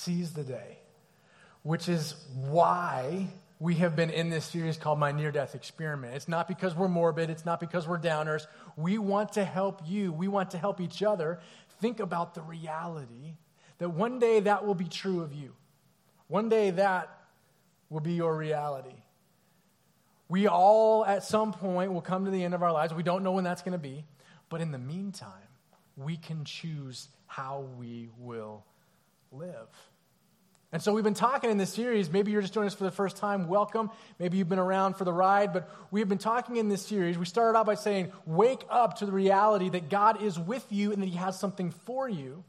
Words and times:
seize 0.00 0.32
the 0.32 0.44
day, 0.44 0.78
which 1.62 1.88
is 1.88 2.14
why 2.34 3.28
we 3.58 3.74
have 3.74 3.94
been 3.94 4.10
in 4.10 4.30
this 4.30 4.46
series 4.46 4.78
called 4.78 4.98
My 4.98 5.12
Near 5.12 5.30
Death 5.30 5.54
Experiment. 5.54 6.14
It's 6.14 6.28
not 6.28 6.48
because 6.48 6.74
we're 6.74 6.88
morbid, 6.88 7.28
it's 7.28 7.44
not 7.44 7.60
because 7.60 7.86
we're 7.86 7.98
downers. 7.98 8.46
We 8.76 8.96
want 8.96 9.34
to 9.34 9.44
help 9.44 9.82
you, 9.86 10.12
we 10.12 10.28
want 10.28 10.52
to 10.52 10.58
help 10.58 10.80
each 10.80 11.02
other 11.02 11.40
think 11.80 12.00
about 12.00 12.34
the 12.34 12.42
reality 12.42 13.36
that 13.78 13.90
one 13.90 14.18
day 14.18 14.40
that 14.40 14.66
will 14.66 14.74
be 14.74 14.88
true 14.88 15.20
of 15.20 15.32
you. 15.32 15.54
One 16.28 16.48
day 16.48 16.70
that 16.70 17.08
will 17.88 18.00
be 18.00 18.12
your 18.12 18.36
reality. 18.36 18.94
We 20.28 20.46
all, 20.46 21.04
at 21.04 21.24
some 21.24 21.52
point, 21.52 21.92
will 21.92 22.00
come 22.00 22.24
to 22.24 22.30
the 22.30 22.44
end 22.44 22.54
of 22.54 22.62
our 22.62 22.72
lives. 22.72 22.94
We 22.94 23.02
don't 23.02 23.24
know 23.24 23.32
when 23.32 23.44
that's 23.44 23.62
going 23.62 23.72
to 23.72 23.78
be. 23.78 24.04
But 24.48 24.60
in 24.60 24.70
the 24.70 24.78
meantime, 24.78 25.48
we 25.96 26.16
can 26.16 26.44
choose 26.44 27.08
how 27.26 27.64
we 27.78 28.08
will 28.16 28.64
live. 29.32 29.68
And 30.72 30.82
so 30.82 30.92
we've 30.92 31.04
been 31.04 31.14
talking 31.14 31.50
in 31.50 31.56
this 31.56 31.72
series. 31.72 32.10
Maybe 32.10 32.32
you're 32.32 32.40
just 32.40 32.52
joining 32.52 32.66
us 32.66 32.74
for 32.74 32.82
the 32.82 32.90
first 32.90 33.16
time. 33.16 33.46
Welcome. 33.46 33.88
Maybe 34.18 34.38
you've 34.38 34.48
been 34.48 34.58
around 34.58 34.94
for 34.94 35.04
the 35.04 35.12
ride, 35.12 35.52
but 35.52 35.70
we've 35.92 36.08
been 36.08 36.18
talking 36.18 36.56
in 36.56 36.68
this 36.68 36.84
series. 36.84 37.16
We 37.16 37.26
started 37.26 37.56
out 37.56 37.64
by 37.64 37.76
saying, 37.76 38.10
Wake 38.26 38.64
up 38.68 38.98
to 38.98 39.06
the 39.06 39.12
reality 39.12 39.68
that 39.68 39.88
God 39.88 40.20
is 40.20 40.36
with 40.36 40.66
you 40.68 40.92
and 40.92 41.00
that 41.00 41.06
He 41.06 41.16
has 41.16 41.38
something 41.38 41.70
for 41.70 42.08
you. 42.08 42.42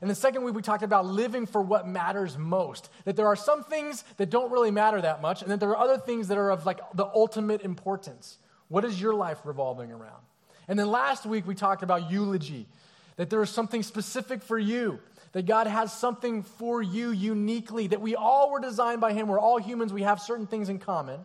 And 0.00 0.10
the 0.10 0.16
second 0.16 0.42
week, 0.42 0.56
we 0.56 0.62
talked 0.62 0.82
about 0.82 1.06
living 1.06 1.46
for 1.46 1.62
what 1.62 1.86
matters 1.86 2.36
most. 2.36 2.88
That 3.04 3.14
there 3.14 3.28
are 3.28 3.36
some 3.36 3.62
things 3.62 4.02
that 4.16 4.28
don't 4.28 4.50
really 4.50 4.72
matter 4.72 5.00
that 5.00 5.22
much, 5.22 5.42
and 5.42 5.50
that 5.52 5.60
there 5.60 5.70
are 5.70 5.78
other 5.78 5.96
things 5.96 6.26
that 6.26 6.38
are 6.38 6.50
of 6.50 6.66
like 6.66 6.80
the 6.94 7.06
ultimate 7.06 7.62
importance. 7.62 8.38
What 8.66 8.84
is 8.84 9.00
your 9.00 9.14
life 9.14 9.38
revolving 9.44 9.92
around? 9.92 10.24
And 10.66 10.76
then 10.76 10.88
last 10.88 11.24
week, 11.24 11.46
we 11.46 11.54
talked 11.54 11.84
about 11.84 12.10
eulogy, 12.10 12.66
that 13.14 13.30
there 13.30 13.42
is 13.42 13.50
something 13.50 13.84
specific 13.84 14.42
for 14.42 14.58
you 14.58 14.98
that 15.36 15.44
God 15.44 15.66
has 15.66 15.92
something 15.92 16.44
for 16.44 16.80
you 16.80 17.10
uniquely, 17.10 17.88
that 17.88 18.00
we 18.00 18.16
all 18.16 18.50
were 18.50 18.58
designed 18.58 19.02
by 19.02 19.12
Him. 19.12 19.28
We're 19.28 19.38
all 19.38 19.58
humans, 19.58 19.92
we 19.92 20.00
have 20.00 20.18
certain 20.18 20.46
things 20.46 20.70
in 20.70 20.78
common. 20.78 21.20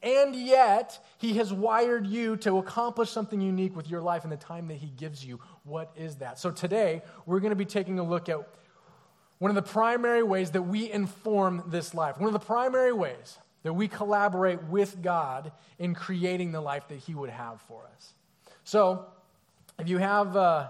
And 0.00 0.36
yet, 0.36 1.04
He 1.18 1.32
has 1.38 1.52
wired 1.52 2.06
you 2.06 2.36
to 2.36 2.58
accomplish 2.58 3.10
something 3.10 3.40
unique 3.40 3.74
with 3.74 3.90
your 3.90 4.00
life 4.00 4.22
in 4.22 4.30
the 4.30 4.36
time 4.36 4.68
that 4.68 4.76
He 4.76 4.86
gives 4.86 5.24
you. 5.24 5.40
What 5.64 5.90
is 5.96 6.18
that? 6.18 6.38
So, 6.38 6.52
today, 6.52 7.02
we're 7.26 7.40
going 7.40 7.50
to 7.50 7.56
be 7.56 7.64
taking 7.64 7.98
a 7.98 8.04
look 8.04 8.28
at 8.28 8.38
one 9.40 9.50
of 9.50 9.56
the 9.56 9.62
primary 9.62 10.22
ways 10.22 10.52
that 10.52 10.62
we 10.62 10.88
inform 10.92 11.64
this 11.66 11.94
life, 11.94 12.20
one 12.20 12.28
of 12.28 12.34
the 12.34 12.46
primary 12.46 12.92
ways 12.92 13.38
that 13.64 13.72
we 13.72 13.88
collaborate 13.88 14.62
with 14.62 15.02
God 15.02 15.50
in 15.80 15.96
creating 15.96 16.52
the 16.52 16.60
life 16.60 16.86
that 16.86 16.98
He 16.98 17.16
would 17.16 17.30
have 17.30 17.60
for 17.62 17.82
us. 17.96 18.14
So, 18.62 19.06
if 19.80 19.88
you 19.88 19.98
have, 19.98 20.36
uh, 20.36 20.68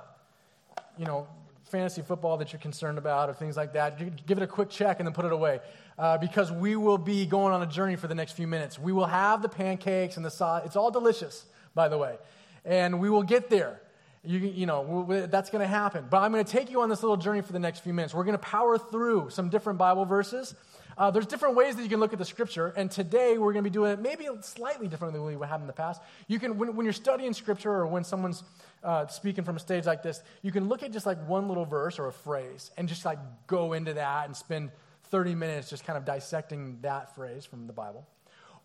you 0.97 1.05
know, 1.05 1.29
fantasy 1.73 2.03
football 2.03 2.37
that 2.37 2.53
you're 2.53 2.61
concerned 2.61 2.99
about 2.99 3.31
or 3.31 3.33
things 3.33 3.57
like 3.57 3.73
that, 3.73 3.99
give 4.27 4.37
it 4.37 4.45
a 4.45 4.47
quick 4.47 4.69
check 4.69 5.01
and 5.01 5.07
then 5.07 5.15
put 5.15 5.25
it 5.25 5.33
away. 5.33 5.59
Uh, 5.99 6.19
because 6.19 6.53
we 6.53 6.77
will 6.77 6.99
be 6.99 7.25
going 7.27 7.53
on 7.53 7.63
a 7.63 7.67
journey 7.67 7.97
for 7.97 8.09
the 8.09 8.15
next 8.15 8.33
few 8.33 8.47
minutes. 8.47 8.79
We 8.79 8.93
will 8.93 9.07
have 9.07 9.41
the 9.41 9.49
pancakes 9.49 10.17
and 10.17 10.25
the 10.25 10.31
sauce. 10.31 10.63
It's 10.67 10.77
all 10.77 10.91
delicious, 10.91 11.47
by 11.75 11.89
the 11.89 11.97
way. 11.97 12.17
And 12.65 13.01
we 13.01 13.09
will 13.09 13.23
get 13.23 13.49
there. 13.49 13.81
You, 14.23 14.39
you 14.39 14.67
know, 14.67 15.27
that's 15.27 15.51
going 15.51 15.63
to 15.63 15.69
happen. 15.69 16.07
But 16.09 16.19
I'm 16.19 16.31
going 16.31 16.45
to 16.45 16.51
take 16.51 16.71
you 16.71 16.83
on 16.83 16.89
this 16.89 17.03
little 17.03 17.17
journey 17.17 17.41
for 17.41 17.53
the 17.53 17.59
next 17.59 17.81
few 17.81 17.93
minutes. 17.93 18.15
We're 18.15 18.25
going 18.25 18.39
to 18.39 18.45
power 18.45 18.79
through 18.79 19.31
some 19.31 19.49
different 19.49 19.79
Bible 19.79 20.05
verses. 20.05 20.55
Uh, 20.97 21.11
there's 21.11 21.27
different 21.27 21.57
ways 21.57 21.77
that 21.77 21.83
you 21.83 21.89
can 21.89 22.01
look 22.01 22.13
at 22.13 22.19
the 22.19 22.25
scripture, 22.25 22.73
and 22.77 22.91
today 22.91 23.39
we're 23.39 23.53
going 23.53 23.65
to 23.65 23.71
be 23.71 23.73
doing 23.73 23.93
it 23.93 24.01
maybe 24.01 24.27
slightly 24.43 24.89
differently 24.89 25.19
than 25.19 25.41
we 25.41 25.47
have 25.47 25.61
in 25.61 25.67
the 25.67 25.73
past. 25.73 26.03
You 26.29 26.39
can, 26.39 26.59
when, 26.59 26.77
when 26.77 26.85
you're 26.85 26.93
studying 26.93 27.33
scripture 27.33 27.71
or 27.71 27.87
when 27.87 28.05
someone's 28.05 28.43
uh, 28.85 29.07
speaking 29.07 29.45
from 29.45 29.57
a 29.57 29.61
stage 29.61 29.87
like 29.87 30.03
this, 30.03 30.23
you 30.43 30.53
can 30.53 30.69
look 30.69 30.83
at 30.83 30.93
just 30.93 31.07
like 31.07 31.27
one 31.29 31.49
little 31.49 31.65
verse 31.65 31.99
or 31.99 32.07
a 32.07 32.13
phrase 32.13 32.71
and 32.77 32.89
just 32.89 33.05
like 33.05 33.19
go 33.47 33.73
into 33.73 33.95
that 33.95 34.27
and 34.27 34.37
spend 34.37 34.71
30 35.05 35.35
minutes 35.35 35.71
just 35.71 35.85
kind 35.85 35.97
of 35.97 36.05
dissecting 36.05 36.79
that 36.83 37.15
phrase 37.15 37.45
from 37.45 37.67
the 37.67 37.73
Bible. 37.73 38.07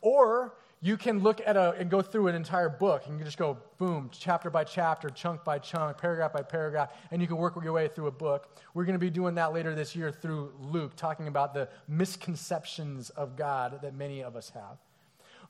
Or 0.02 0.54
you 0.80 0.96
can 0.96 1.20
look 1.20 1.42
at 1.46 1.58
a 1.58 1.72
and 1.72 1.90
go 1.90 2.02
through 2.02 2.28
an 2.28 2.36
entire 2.36 2.70
book. 2.70 3.04
And 3.06 3.14
you 3.14 3.18
can 3.18 3.26
just 3.26 3.38
go 3.38 3.58
boom 3.78 4.10
chapter 4.12 4.50
by 4.50 4.64
chapter 4.64 5.10
chunk 5.10 5.44
by 5.44 5.58
chunk 5.58 5.98
paragraph 5.98 6.34
by 6.34 6.42
paragraph 6.42 6.92
and 7.12 7.22
you 7.22 7.28
can 7.28 7.38
work 7.38 7.58
your 7.64 7.74
way 7.74 7.88
through 7.88 8.08
a 8.08 8.12
book. 8.12 8.56
We're 8.74 8.86
going 8.86 8.94
to 8.94 9.00
be 9.00 9.10
doing 9.10 9.36
that 9.36 9.54
later 9.54 9.74
this 9.74 9.96
year 9.96 10.12
through 10.12 10.54
luke 10.60 10.96
talking 10.96 11.28
about 11.28 11.54
the 11.54 11.68
misconceptions 11.88 13.10
of 13.12 13.36
god 13.36 13.80
that 13.82 13.96
many 13.96 14.24
of 14.24 14.36
us 14.36 14.52
have. 14.52 14.78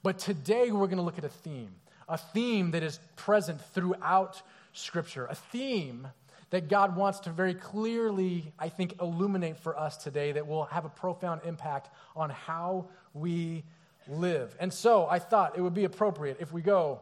But 0.01 0.17
today 0.19 0.71
we're 0.71 0.87
going 0.87 0.97
to 0.97 1.03
look 1.03 1.17
at 1.17 1.25
a 1.25 1.29
theme 1.29 1.75
a 2.09 2.17
theme 2.17 2.71
that 2.71 2.83
is 2.83 2.99
present 3.17 3.59
throughout 3.73 4.41
scripture 4.71 5.25
a 5.25 5.35
theme 5.35 6.07
that 6.51 6.69
god 6.69 6.95
wants 6.95 7.19
to 7.19 7.29
very 7.31 7.53
clearly 7.53 8.53
i 8.57 8.69
think 8.69 9.01
illuminate 9.01 9.57
for 9.57 9.77
us 9.77 9.97
today 9.97 10.31
that 10.31 10.47
will 10.47 10.63
have 10.65 10.85
a 10.85 10.89
profound 10.89 11.41
impact 11.43 11.89
on 12.15 12.29
how 12.29 12.87
we 13.13 13.63
live. 14.09 14.55
And 14.59 14.73
so 14.73 15.07
I 15.07 15.19
thought 15.19 15.57
it 15.57 15.61
would 15.61 15.73
be 15.73 15.85
appropriate 15.85 16.37
if 16.39 16.51
we 16.51 16.61
go 16.61 17.01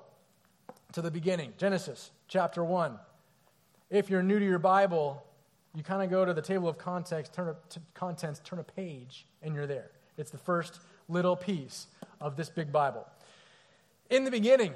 to 0.93 1.01
the 1.01 1.11
beginning 1.11 1.53
Genesis 1.57 2.11
chapter 2.27 2.63
1. 2.63 2.97
If 3.89 4.09
you're 4.09 4.23
new 4.23 4.39
to 4.39 4.45
your 4.45 4.59
Bible, 4.59 5.23
you 5.75 5.83
kind 5.83 6.01
of 6.01 6.09
go 6.09 6.25
to 6.25 6.33
the 6.33 6.41
table 6.41 6.67
of 6.67 6.77
context, 6.77 7.33
turn 7.33 7.49
a, 7.49 7.55
contents, 7.94 8.41
turn 8.44 8.59
a 8.59 8.63
page, 8.63 9.25
and 9.44 9.53
you're 9.53 9.67
there. 9.67 9.91
It's 10.17 10.31
the 10.31 10.38
first 10.38 10.79
little 11.09 11.35
piece 11.35 11.88
of 12.19 12.35
this 12.35 12.49
big 12.49 12.71
Bible. 12.71 13.05
In 14.09 14.23
the 14.23 14.31
beginning, 14.31 14.73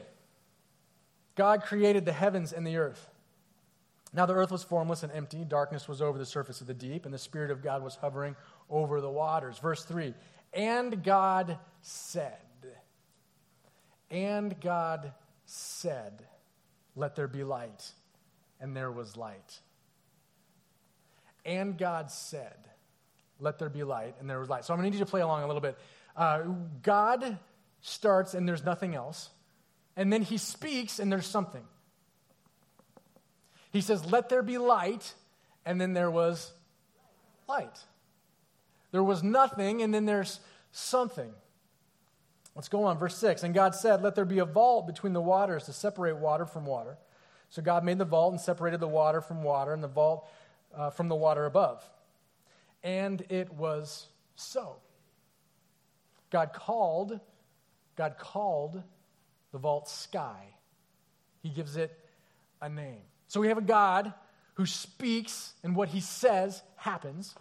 God 1.35 1.63
created 1.63 2.06
the 2.06 2.12
heavens 2.12 2.51
and 2.51 2.68
the 2.68 2.78
earth. 2.78 3.09
Now 4.13 4.25
the 4.25 4.34
earth 4.34 4.51
was 4.51 4.63
formless 4.63 5.03
and 5.03 5.12
empty, 5.12 5.45
darkness 5.45 5.88
was 5.88 6.01
over 6.01 6.18
the 6.18 6.25
surface 6.25 6.62
of 6.62 6.68
the 6.68 6.73
deep, 6.73 7.06
and 7.06 7.13
the 7.13 7.19
Spirit 7.19 7.51
of 7.51 7.63
God 7.63 7.84
was 7.84 7.95
hovering 7.95 8.35
over 8.69 9.01
the 9.01 9.09
waters. 9.09 9.57
Verse 9.59 9.84
3 9.84 10.13
And 10.54 11.04
God 11.04 11.58
said, 11.82 12.38
and 14.12 14.60
God 14.60 15.14
said, 15.46 16.24
Let 16.96 17.16
there 17.16 17.28
be 17.28 17.44
light. 17.44 17.92
And 18.60 18.76
there 18.76 18.92
was 18.92 19.16
light. 19.16 19.60
And 21.46 21.78
God 21.78 22.12
said, 22.12 22.58
Let 23.40 23.60
there 23.60 23.70
be 23.70 23.84
light. 23.84 24.16
And 24.20 24.30
there 24.30 24.40
was 24.40 24.50
light. 24.50 24.66
So 24.66 24.74
I'm 24.74 24.80
going 24.80 24.90
to 24.90 24.92
need 24.92 25.00
you 25.00 25.06
to 25.06 25.10
play 25.10 25.22
along 25.22 25.44
a 25.44 25.48
little 25.48 25.62
bit. 25.62 25.78
Uh, 26.16 26.42
God 26.81 27.38
starts, 27.81 28.34
and 28.34 28.48
there's 28.48 28.64
nothing 28.64 28.96
else. 28.96 29.30
And 29.96 30.12
then 30.12 30.22
he 30.22 30.38
speaks, 30.38 31.00
and 31.00 31.12
there's 31.12 31.28
something. 31.28 31.64
He 33.72 33.81
says, 33.81 34.06
Let 34.06 34.30
there 34.30 34.44
be 34.44 34.58
light. 34.58 35.14
And 35.66 35.80
then 35.80 35.94
there 35.94 36.10
was 36.10 36.52
light. 37.48 37.78
There 38.91 39.03
was 39.03 39.23
nothing, 39.23 39.81
and 39.81 39.94
then 39.94 40.05
there's 40.05 40.39
something. 40.72 41.31
Let's 42.55 42.69
go 42.69 42.83
on, 42.85 42.97
verse 42.97 43.17
6. 43.17 43.44
And 43.44 43.53
God 43.53 43.75
said, 43.75 44.01
Let 44.01 44.16
there 44.16 44.25
be 44.25 44.39
a 44.39 44.45
vault 44.45 44.88
between 44.88 45.13
the 45.13 45.22
waters 45.22 45.66
to 45.66 45.73
separate 45.73 46.17
water 46.17 46.45
from 46.45 46.66
water. 46.66 46.97
So 47.50 47.61
God 47.61 47.83
made 47.83 47.97
the 47.97 48.05
vault 48.05 48.33
and 48.33 48.41
separated 48.41 48.79
the 48.79 48.88
water 48.88 49.22
from 49.22 49.44
water, 49.44 49.73
and 49.73 49.83
the 49.83 49.88
vault 49.88 50.29
uh, 50.75 50.89
from 50.89 51.07
the 51.07 51.16
water 51.16 51.45
above. 51.45 51.83
And 52.83 53.23
it 53.29 53.51
was 53.53 54.07
so. 54.35 54.77
God 56.29 56.53
called, 56.53 57.19
God 57.95 58.17
called 58.19 58.81
the 59.51 59.57
vault 59.57 59.89
sky. 59.89 60.44
He 61.41 61.50
gives 61.50 61.75
it 61.75 61.97
a 62.61 62.69
name. 62.69 63.01
So 63.27 63.39
we 63.39 63.47
have 63.47 63.57
a 63.57 63.61
God 63.61 64.13
who 64.56 64.66
speaks, 64.66 65.53
and 65.63 65.75
what 65.75 65.89
he 65.89 66.01
says 66.01 66.61
happens. 66.75 67.33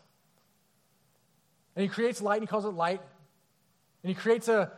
And 1.79 1.85
he 1.85 1.89
creates 1.89 2.21
light, 2.21 2.39
and 2.39 2.43
he 2.43 2.49
calls 2.49 2.65
it 2.65 2.71
light. 2.71 3.01
And 4.03 4.11
he 4.11 4.15
creates 4.21 4.49
a, 4.49 4.73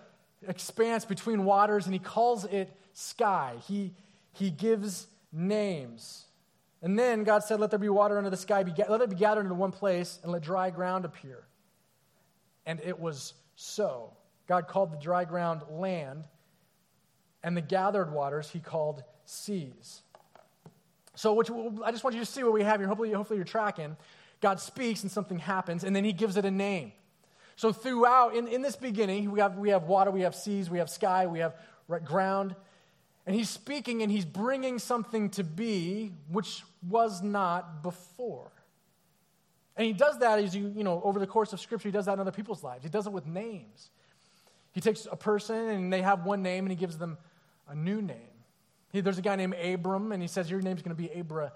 expanse 0.46 1.06
between 1.06 1.46
waters, 1.46 1.86
and 1.86 1.94
he 1.94 1.98
calls 1.98 2.44
it 2.44 2.70
sky. 2.92 3.54
He, 3.66 3.94
he 4.34 4.50
gives 4.50 5.06
names. 5.32 6.26
And 6.82 6.98
then 6.98 7.24
God 7.24 7.42
said, 7.42 7.58
Let 7.58 7.70
there 7.70 7.78
be 7.78 7.88
water 7.88 8.18
under 8.18 8.28
the 8.28 8.36
sky, 8.36 8.64
be, 8.64 8.74
let 8.86 9.00
it 9.00 9.08
be 9.08 9.16
gathered 9.16 9.44
into 9.44 9.54
one 9.54 9.72
place, 9.72 10.18
and 10.22 10.30
let 10.30 10.42
dry 10.42 10.68
ground 10.68 11.06
appear. 11.06 11.44
And 12.66 12.78
it 12.84 13.00
was 13.00 13.32
so. 13.56 14.12
God 14.46 14.68
called 14.68 14.92
the 14.92 14.98
dry 14.98 15.24
ground 15.24 15.62
land, 15.70 16.24
and 17.42 17.56
the 17.56 17.62
gathered 17.62 18.12
waters 18.12 18.50
he 18.50 18.60
called 18.60 19.02
seas. 19.24 20.02
So, 21.14 21.32
which, 21.32 21.50
I 21.82 21.92
just 21.92 22.04
want 22.04 22.14
you 22.14 22.20
to 22.20 22.30
see 22.30 22.44
what 22.44 22.52
we 22.52 22.62
have 22.62 22.78
here. 22.78 22.88
Hopefully, 22.88 23.10
hopefully, 23.12 23.38
you're 23.38 23.46
tracking. 23.46 23.96
God 24.40 24.60
speaks, 24.60 25.02
and 25.02 25.10
something 25.10 25.38
happens, 25.38 25.84
and 25.84 25.94
then 25.94 26.04
he 26.04 26.12
gives 26.12 26.36
it 26.36 26.44
a 26.44 26.50
name. 26.50 26.92
So, 27.56 27.72
throughout, 27.72 28.34
in, 28.34 28.48
in 28.48 28.62
this 28.62 28.76
beginning, 28.76 29.30
we 29.30 29.40
have, 29.40 29.58
we 29.58 29.68
have 29.70 29.84
water, 29.84 30.10
we 30.10 30.22
have 30.22 30.34
seas, 30.34 30.70
we 30.70 30.78
have 30.78 30.88
sky, 30.88 31.26
we 31.26 31.40
have 31.40 31.54
ground. 31.98 32.54
And 33.26 33.36
he's 33.36 33.50
speaking 33.50 34.02
and 34.02 34.10
he's 34.10 34.24
bringing 34.24 34.78
something 34.78 35.30
to 35.30 35.44
be 35.44 36.12
which 36.30 36.64
was 36.88 37.22
not 37.22 37.82
before. 37.82 38.50
And 39.76 39.86
he 39.86 39.92
does 39.92 40.18
that 40.18 40.38
as 40.38 40.54
you, 40.54 40.72
you 40.74 40.84
know, 40.84 41.00
over 41.04 41.18
the 41.18 41.26
course 41.26 41.52
of 41.52 41.60
Scripture, 41.60 41.88
he 41.88 41.92
does 41.92 42.06
that 42.06 42.14
in 42.14 42.20
other 42.20 42.32
people's 42.32 42.62
lives. 42.62 42.82
He 42.82 42.90
does 42.90 43.06
it 43.06 43.12
with 43.12 43.26
names. 43.26 43.90
He 44.72 44.80
takes 44.80 45.06
a 45.10 45.16
person 45.16 45.68
and 45.68 45.92
they 45.92 46.02
have 46.02 46.24
one 46.24 46.42
name 46.42 46.64
and 46.64 46.70
he 46.70 46.76
gives 46.76 46.98
them 46.98 47.18
a 47.68 47.74
new 47.74 48.02
name. 48.02 48.16
He, 48.92 49.00
there's 49.00 49.18
a 49.18 49.22
guy 49.22 49.36
named 49.36 49.54
Abram 49.54 50.12
and 50.12 50.20
he 50.20 50.28
says, 50.28 50.50
Your 50.50 50.60
name's 50.60 50.82
going 50.82 50.96
to 50.96 51.00
be 51.00 51.10
Abraham. 51.10 51.52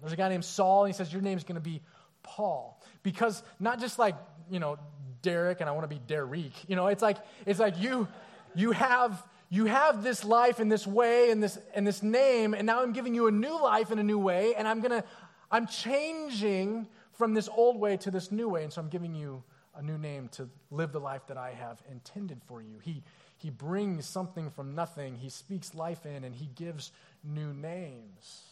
There's 0.00 0.12
a 0.12 0.16
guy 0.16 0.28
named 0.28 0.44
Saul 0.44 0.84
and 0.84 0.92
he 0.92 0.96
says, 0.96 1.12
Your 1.12 1.22
name's 1.22 1.44
going 1.44 1.56
to 1.56 1.60
be 1.60 1.80
Paul. 2.22 2.80
because 3.02 3.42
not 3.60 3.80
just 3.80 3.98
like, 3.98 4.14
you 4.50 4.60
know, 4.60 4.78
Derek 5.22 5.60
and 5.60 5.68
I 5.68 5.72
want 5.72 5.84
to 5.84 5.94
be 5.94 6.00
Derek. 6.06 6.52
You 6.68 6.76
know, 6.76 6.88
it's 6.88 7.02
like 7.02 7.18
it's 7.46 7.60
like 7.60 7.80
you 7.80 8.08
you 8.54 8.72
have 8.72 9.24
you 9.48 9.66
have 9.66 10.02
this 10.02 10.24
life 10.24 10.60
in 10.60 10.68
this 10.68 10.86
way 10.86 11.30
and 11.30 11.42
this 11.42 11.58
and 11.74 11.86
this 11.86 12.02
name 12.02 12.54
and 12.54 12.66
now 12.66 12.82
I'm 12.82 12.92
giving 12.92 13.14
you 13.14 13.28
a 13.28 13.30
new 13.30 13.60
life 13.62 13.90
in 13.90 13.98
a 13.98 14.02
new 14.02 14.18
way 14.18 14.54
and 14.54 14.66
I'm 14.66 14.82
to 14.82 15.04
I'm 15.50 15.66
changing 15.66 16.88
from 17.12 17.34
this 17.34 17.48
old 17.54 17.78
way 17.78 17.96
to 17.98 18.10
this 18.10 18.32
new 18.32 18.48
way 18.48 18.64
and 18.64 18.72
so 18.72 18.80
I'm 18.80 18.88
giving 18.88 19.14
you 19.14 19.42
a 19.74 19.82
new 19.82 19.96
name 19.96 20.28
to 20.32 20.48
live 20.70 20.92
the 20.92 21.00
life 21.00 21.26
that 21.28 21.36
I 21.36 21.52
have 21.52 21.80
intended 21.90 22.40
for 22.46 22.60
you. 22.60 22.78
He 22.82 23.02
he 23.38 23.50
brings 23.50 24.06
something 24.06 24.50
from 24.50 24.74
nothing. 24.74 25.16
He 25.16 25.28
speaks 25.28 25.74
life 25.74 26.04
in 26.06 26.24
and 26.24 26.34
he 26.34 26.46
gives 26.54 26.90
new 27.24 27.52
names. 27.52 28.51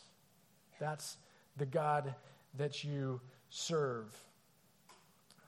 That's 0.81 1.17
the 1.56 1.67
God 1.67 2.15
that 2.59 2.82
you 2.82 3.21
serve. 3.49 4.12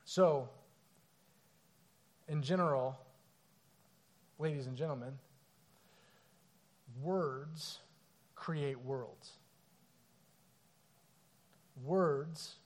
So, 0.04 0.48
in 2.28 2.42
general, 2.42 2.96
ladies 4.38 4.66
and 4.66 4.76
gentlemen, 4.76 5.18
words 7.02 7.78
create 8.34 8.80
worlds. 8.84 9.32
Words 11.84 12.56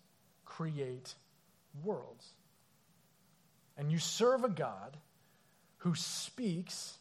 create 0.44 1.14
worlds. 1.84 2.32
And 3.78 3.92
you 3.92 3.98
serve 3.98 4.42
a 4.44 4.48
God 4.48 4.96
who 5.78 5.94
speaks, 5.94 6.98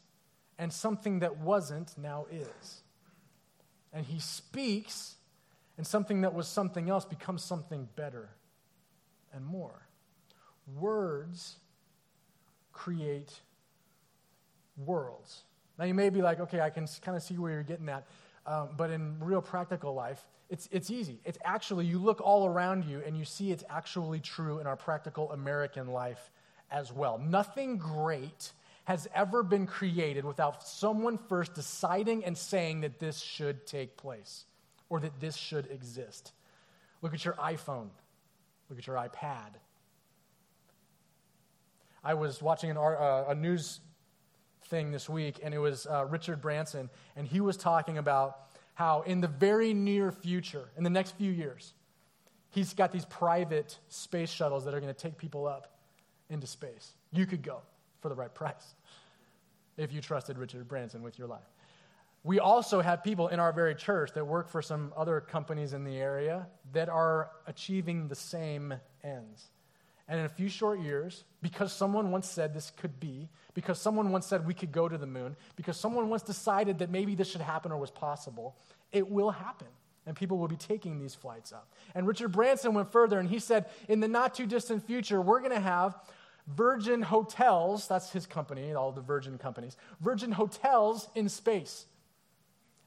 and 0.60 0.72
something 0.72 1.20
that 1.20 1.38
wasn't 1.38 1.98
now 1.98 2.28
is. 2.32 2.82
And 3.92 4.06
he 4.06 4.20
speaks, 4.20 5.15
and 5.78 5.86
something 5.86 6.22
that 6.22 6.34
was 6.34 6.48
something 6.48 6.90
else 6.90 7.06
becomes 7.06 7.44
something 7.44 7.88
better 7.96 8.30
and 9.34 9.46
more. 9.46 9.88
Words 10.76 11.58
create 12.72 13.34
worlds. 14.78 15.44
Now, 15.78 15.86
you 15.86 15.94
may 15.94 16.10
be 16.10 16.22
like, 16.22 16.40
okay, 16.40 16.62
I 16.62 16.70
can 16.70 16.88
kind 17.02 17.18
of 17.18 17.24
see 17.24 17.38
where 17.38 17.52
you're 17.52 17.64
getting 17.64 17.90
at. 17.90 18.08
Um, 18.46 18.70
but 18.78 18.92
in 18.92 19.20
real 19.20 19.42
practical 19.42 19.94
life, 19.94 20.24
it's, 20.50 20.70
it's 20.72 20.92
easy. 20.92 21.20
It's 21.26 21.40
actually, 21.44 21.86
you 21.86 21.98
look 21.98 22.22
all 22.22 22.46
around 22.46 22.86
you 22.86 23.02
and 23.06 23.18
you 23.18 23.26
see 23.26 23.52
it's 23.52 23.64
actually 23.70 24.20
true 24.20 24.60
in 24.60 24.68
our 24.68 24.76
practical 24.76 25.32
American 25.32 25.88
life 25.88 26.32
as 26.72 26.94
well. 26.94 27.18
Nothing 27.18 27.78
great 27.78 28.52
has 28.86 29.08
ever 29.16 29.42
been 29.42 29.66
created 29.66 30.24
without 30.24 30.66
someone 30.66 31.18
first 31.18 31.56
deciding 31.56 32.24
and 32.24 32.38
saying 32.38 32.82
that 32.82 33.00
this 33.00 33.20
should 33.20 33.66
take 33.66 33.98
place 33.98 34.46
or 34.90 35.00
that 35.00 35.20
this 35.20 35.36
should 35.36 35.70
exist. 35.72 36.34
Look 37.02 37.14
at 37.14 37.26
your 37.26 37.36
iPhone, 37.36 37.90
look 38.70 38.80
at 38.80 38.88
your 38.88 38.96
iPad. 38.96 39.56
I 42.04 42.14
was 42.14 42.42
watching 42.42 42.70
an, 42.70 42.78
uh, 42.78 43.26
a 43.30 43.36
news 43.36 43.80
thing 44.66 44.92
this 44.92 45.10
week, 45.10 45.40
and 45.44 45.54
it 45.54 45.58
was 45.58 45.88
uh, 45.88 46.06
Richard 46.06 46.42
Branson, 46.42 46.90
and 47.16 47.28
he 47.28 47.42
was 47.42 47.58
talking 47.58 47.98
about 47.98 48.40
how 48.76 49.02
in 49.02 49.22
the 49.22 49.28
very 49.28 49.74
near 49.74 50.12
future, 50.12 50.70
in 50.78 50.84
the 50.84 50.90
next 50.90 51.16
few 51.16 51.32
years, 51.32 51.74
he's 52.50 52.74
got 52.74 52.92
these 52.92 53.06
private 53.06 53.78
space 53.90 54.30
shuttles 54.30 54.66
that 54.66 54.74
are 54.74 54.80
going 54.80 54.94
to 54.94 55.00
take 55.00 55.18
people 55.18 55.48
up 55.48 55.78
into 56.30 56.48
space. 56.48 56.94
You 57.12 57.26
could 57.26 57.42
go 57.42 57.62
for 58.02 58.10
the 58.10 58.16
right 58.16 58.34
price 58.34 58.76
if 59.78 59.92
you 59.92 60.02
trusted 60.02 60.38
Richard 60.38 60.68
Branson 60.68 61.02
with 61.02 61.18
your 61.18 61.28
life. 61.28 61.42
We 62.26 62.40
also 62.40 62.82
have 62.82 63.04
people 63.04 63.28
in 63.28 63.40
our 63.40 63.54
very 63.54 63.76
church 63.76 64.14
that 64.14 64.26
work 64.26 64.50
for 64.50 64.60
some 64.60 64.92
other 64.98 65.22
companies 65.22 65.74
in 65.74 65.84
the 65.84 65.98
area 65.98 66.48
that 66.74 66.90
are 66.90 67.30
achieving 67.46 68.08
the 68.08 68.16
same 68.16 68.74
ends. 69.04 69.52
And 70.08 70.20
in 70.20 70.26
a 70.26 70.30
few 70.30 70.50
short 70.50 70.80
years, 70.80 71.24
because 71.44 71.72
someone 71.72 72.10
once 72.10 72.28
said 72.28 72.52
this 72.52 72.72
could 72.72 73.00
be, 73.00 73.30
because 73.54 73.80
someone 73.80 74.10
once 74.12 74.26
said 74.26 74.48
we 74.48 74.56
could 74.56 74.72
go 74.72 74.90
to 74.90 74.98
the 74.98 75.06
moon, 75.06 75.36
because 75.56 75.78
someone 75.78 76.10
once 76.10 76.24
decided 76.24 76.80
that 76.80 76.90
maybe 76.90 77.14
this 77.14 77.30
should 77.30 77.42
happen 77.42 77.72
or 77.72 77.78
was 77.78 77.92
possible, 77.92 78.56
it 78.92 79.08
will 79.08 79.30
happen. 79.30 79.68
And 80.08 80.16
people 80.16 80.40
will 80.40 80.48
be 80.48 80.58
taking 80.58 80.98
these 80.98 81.14
flights 81.14 81.54
up. 81.54 81.72
And 81.94 82.08
Richard 82.08 82.30
Branson 82.30 82.74
went 82.74 82.92
further 82.92 83.20
and 83.20 83.30
he 83.30 83.38
said, 83.38 83.68
in 83.88 84.00
the 84.00 84.08
not 84.08 84.34
too 84.34 84.48
distant 84.48 84.84
future, 84.88 85.22
we're 85.22 85.42
going 85.42 85.52
to 85.52 85.60
have 85.60 85.96
Virgin 86.48 87.04
Hotels, 87.04 87.88
that's 87.88 88.12
his 88.12 88.26
company, 88.26 88.74
all 88.74 88.92
the 88.92 89.02
Virgin 89.02 89.38
companies, 89.38 89.78
Virgin 90.02 90.32
Hotels 90.32 91.08
in 91.14 91.30
space. 91.30 91.86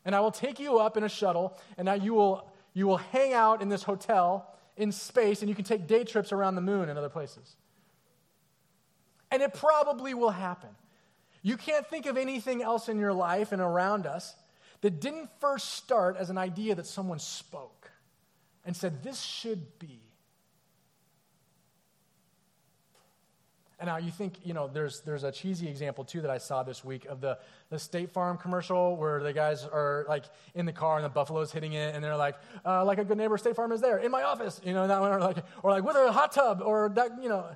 And 0.08 0.16
I 0.16 0.20
will 0.20 0.30
take 0.30 0.58
you 0.58 0.78
up 0.78 0.96
in 0.96 1.04
a 1.04 1.08
shuttle, 1.08 1.58
and 1.76 1.84
now 1.84 1.92
you 1.92 2.14
will, 2.14 2.50
you 2.72 2.86
will 2.86 2.96
hang 2.96 3.34
out 3.34 3.60
in 3.60 3.68
this 3.68 3.82
hotel 3.82 4.50
in 4.74 4.90
space, 4.90 5.42
and 5.42 5.50
you 5.50 5.54
can 5.54 5.66
take 5.66 5.86
day 5.86 6.02
trips 6.02 6.32
around 6.32 6.54
the 6.54 6.62
moon 6.62 6.88
and 6.88 6.98
other 6.98 7.10
places. 7.10 7.56
And 9.30 9.42
it 9.42 9.52
probably 9.52 10.14
will 10.14 10.30
happen. 10.30 10.70
You 11.42 11.58
can't 11.58 11.86
think 11.86 12.06
of 12.06 12.16
anything 12.16 12.62
else 12.62 12.88
in 12.88 12.98
your 12.98 13.12
life 13.12 13.52
and 13.52 13.60
around 13.60 14.06
us 14.06 14.34
that 14.80 14.98
didn't 14.98 15.28
first 15.40 15.74
start 15.74 16.16
as 16.16 16.30
an 16.30 16.38
idea 16.38 16.74
that 16.74 16.86
someone 16.86 17.18
spoke 17.18 17.90
and 18.64 18.74
said, 18.74 19.02
This 19.02 19.20
should 19.20 19.78
be. 19.78 20.00
And 23.80 23.86
now 23.86 23.98
you 23.98 24.10
think, 24.10 24.34
you 24.42 24.54
know, 24.54 24.66
there's, 24.66 25.00
there's 25.02 25.22
a 25.22 25.30
cheesy 25.30 25.68
example 25.68 26.04
too 26.04 26.20
that 26.22 26.30
I 26.30 26.38
saw 26.38 26.64
this 26.64 26.84
week 26.84 27.04
of 27.06 27.20
the, 27.20 27.38
the 27.70 27.78
State 27.78 28.10
Farm 28.10 28.36
commercial 28.36 28.96
where 28.96 29.22
the 29.22 29.32
guys 29.32 29.64
are 29.64 30.04
like 30.08 30.24
in 30.54 30.66
the 30.66 30.72
car 30.72 30.96
and 30.96 31.04
the 31.04 31.08
buffalo's 31.08 31.52
hitting 31.52 31.74
it 31.74 31.94
and 31.94 32.02
they're 32.02 32.16
like, 32.16 32.34
uh, 32.66 32.84
like 32.84 32.98
a 32.98 33.04
good 33.04 33.16
neighbor, 33.16 33.38
State 33.38 33.54
Farm 33.54 33.70
is 33.70 33.80
there 33.80 33.98
in 33.98 34.10
my 34.10 34.24
office, 34.24 34.60
you 34.64 34.72
know, 34.72 34.88
that 34.88 35.00
one, 35.00 35.12
or 35.12 35.20
like, 35.20 35.38
or 35.62 35.70
like 35.70 35.84
with 35.84 35.94
a 35.94 36.10
hot 36.10 36.32
tub 36.32 36.60
or 36.64 36.90
that, 36.96 37.22
you 37.22 37.28
know, 37.28 37.46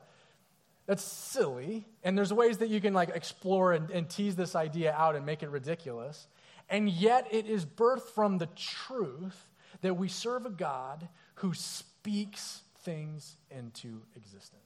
that's 0.86 1.02
silly. 1.02 1.86
And 2.04 2.16
there's 2.16 2.32
ways 2.32 2.58
that 2.58 2.68
you 2.68 2.80
can 2.80 2.94
like 2.94 3.10
explore 3.10 3.72
and, 3.72 3.90
and 3.90 4.08
tease 4.08 4.36
this 4.36 4.54
idea 4.54 4.92
out 4.92 5.16
and 5.16 5.26
make 5.26 5.42
it 5.42 5.50
ridiculous. 5.50 6.28
And 6.68 6.88
yet 6.88 7.26
it 7.32 7.46
is 7.46 7.66
birthed 7.66 8.10
from 8.14 8.38
the 8.38 8.48
truth 8.56 9.48
that 9.80 9.96
we 9.96 10.06
serve 10.06 10.46
a 10.46 10.50
God 10.50 11.08
who 11.36 11.52
speaks 11.52 12.62
things 12.82 13.36
into 13.50 14.02
existence. 14.16 14.62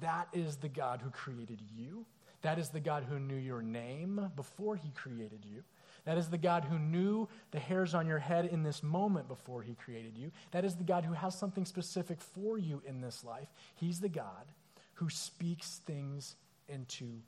That 0.00 0.28
is 0.32 0.56
the 0.56 0.68
God 0.68 1.00
who 1.02 1.10
created 1.10 1.60
you. 1.76 2.06
That 2.42 2.58
is 2.58 2.68
the 2.68 2.80
God 2.80 3.04
who 3.08 3.18
knew 3.18 3.36
your 3.36 3.62
name 3.62 4.30
before 4.36 4.76
he 4.76 4.90
created 4.90 5.44
you. 5.44 5.62
That 6.04 6.18
is 6.18 6.30
the 6.30 6.38
God 6.38 6.64
who 6.64 6.78
knew 6.78 7.28
the 7.50 7.58
hairs 7.58 7.94
on 7.94 8.06
your 8.06 8.18
head 8.18 8.46
in 8.46 8.62
this 8.62 8.82
moment 8.82 9.28
before 9.28 9.62
he 9.62 9.74
created 9.74 10.16
you. 10.16 10.30
That 10.52 10.64
is 10.64 10.76
the 10.76 10.84
God 10.84 11.04
who 11.04 11.12
has 11.12 11.34
something 11.34 11.64
specific 11.64 12.20
for 12.20 12.56
you 12.56 12.80
in 12.86 13.00
this 13.00 13.24
life. 13.24 13.48
He's 13.74 14.00
the 14.00 14.08
God 14.08 14.46
who 14.94 15.10
speaks 15.10 15.80
things 15.84 16.36
into 16.68 17.20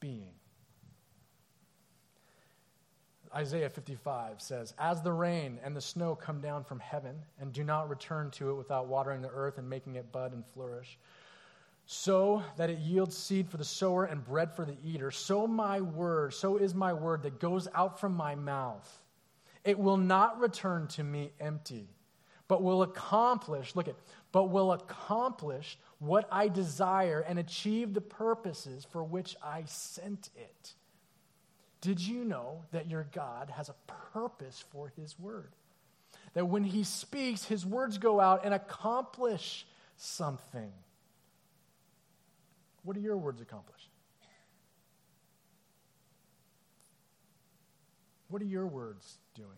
being. 0.00 0.32
Isaiah 3.34 3.70
55 3.70 4.42
says, 4.42 4.74
As 4.78 5.02
the 5.02 5.12
rain 5.12 5.60
and 5.62 5.76
the 5.76 5.80
snow 5.80 6.16
come 6.16 6.40
down 6.40 6.64
from 6.64 6.80
heaven 6.80 7.14
and 7.38 7.52
do 7.52 7.62
not 7.62 7.88
return 7.88 8.30
to 8.32 8.50
it 8.50 8.54
without 8.54 8.88
watering 8.88 9.22
the 9.22 9.28
earth 9.28 9.58
and 9.58 9.70
making 9.70 9.94
it 9.94 10.10
bud 10.10 10.32
and 10.32 10.44
flourish, 10.54 10.98
so 11.92 12.40
that 12.56 12.70
it 12.70 12.78
yields 12.78 13.16
seed 13.16 13.48
for 13.48 13.56
the 13.56 13.64
sower 13.64 14.04
and 14.04 14.24
bread 14.24 14.54
for 14.54 14.64
the 14.64 14.76
eater, 14.84 15.10
so 15.10 15.48
my 15.48 15.80
word, 15.80 16.32
so 16.32 16.56
is 16.56 16.72
my 16.72 16.92
word 16.92 17.24
that 17.24 17.40
goes 17.40 17.66
out 17.74 17.98
from 17.98 18.14
my 18.14 18.36
mouth. 18.36 19.02
It 19.64 19.76
will 19.76 19.96
not 19.96 20.38
return 20.38 20.86
to 20.90 21.02
me 21.02 21.32
empty, 21.40 21.88
but 22.46 22.62
will 22.62 22.84
accomplish, 22.84 23.74
look 23.74 23.88
at, 23.88 23.96
but 24.30 24.50
will 24.50 24.70
accomplish 24.70 25.76
what 25.98 26.28
I 26.30 26.46
desire 26.46 27.24
and 27.26 27.40
achieve 27.40 27.92
the 27.92 28.00
purposes 28.00 28.86
for 28.88 29.02
which 29.02 29.34
I 29.42 29.64
sent 29.66 30.30
it. 30.36 30.74
Did 31.80 32.00
you 32.00 32.24
know 32.24 32.62
that 32.70 32.88
your 32.88 33.08
God 33.10 33.50
has 33.50 33.68
a 33.68 33.74
purpose 34.12 34.64
for 34.70 34.92
his 34.94 35.18
word? 35.18 35.56
That 36.34 36.46
when 36.46 36.62
he 36.62 36.84
speaks, 36.84 37.46
his 37.46 37.66
words 37.66 37.98
go 37.98 38.20
out 38.20 38.44
and 38.44 38.54
accomplish 38.54 39.66
something. 39.96 40.70
What 42.82 42.94
do 42.94 43.02
your 43.02 43.16
words 43.16 43.40
accomplish? 43.40 43.88
What 48.28 48.40
are 48.40 48.46
your 48.46 48.66
words 48.66 49.18
doing? 49.34 49.48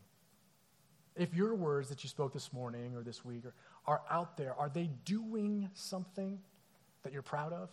If 1.15 1.35
your 1.35 1.55
words 1.55 1.91
that 1.91 2.03
you 2.03 2.09
spoke 2.09 2.33
this 2.33 2.53
morning 2.53 2.97
or 2.97 3.03
this 3.03 3.25
week 3.25 3.45
are, 3.45 3.55
are 3.87 4.03
out 4.11 4.37
there, 4.37 4.55
are 4.55 4.71
they 4.71 4.91
doing 5.05 5.69
something 5.75 6.41
that 7.03 7.13
you're 7.13 7.23
proud 7.23 7.53
of? 7.53 7.69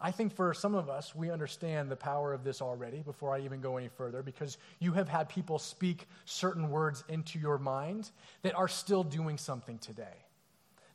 I 0.00 0.10
think 0.10 0.34
for 0.34 0.54
some 0.54 0.74
of 0.74 0.88
us, 0.88 1.14
we 1.14 1.30
understand 1.30 1.90
the 1.90 1.96
power 1.96 2.32
of 2.32 2.42
this 2.42 2.62
already 2.62 3.02
before 3.02 3.34
I 3.34 3.40
even 3.40 3.60
go 3.60 3.76
any 3.76 3.88
further 3.88 4.22
because 4.22 4.56
you 4.78 4.92
have 4.92 5.08
had 5.08 5.28
people 5.28 5.58
speak 5.58 6.08
certain 6.24 6.70
words 6.70 7.04
into 7.08 7.38
your 7.38 7.58
mind 7.58 8.10
that 8.42 8.54
are 8.54 8.68
still 8.68 9.04
doing 9.04 9.36
something 9.36 9.78
today. 9.78 10.24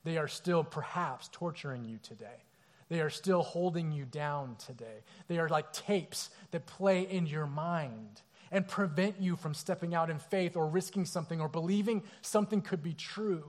They 0.06 0.18
are 0.18 0.30
still 0.30 0.64
perhaps 0.64 1.30
torturing 1.34 1.84
you 1.84 2.00
today. 2.02 2.46
They 2.88 3.02
are 3.02 3.10
still 3.10 3.42
holding 3.42 3.92
you 3.92 4.06
down 4.06 4.56
today. 4.66 5.04
They 5.28 5.40
are 5.40 5.50
like 5.50 5.74
tapes 5.74 6.30
that 6.52 6.66
play 6.66 7.02
in 7.02 7.28
your 7.28 7.48
mind. 7.48 8.22
and 8.52 8.68
prevent 8.68 9.20
you 9.20 9.36
from 9.36 9.56
stepping 9.56 9.96
out 9.96 10.12
in 10.12 10.20
faith 10.20 10.56
or 10.56 10.68
risking 10.68 11.04
something 11.04 11.42
or 11.42 11.50
believing 11.50 12.04
something 12.22 12.62
could 12.62 12.82
be 12.82 12.94
true 12.94 13.44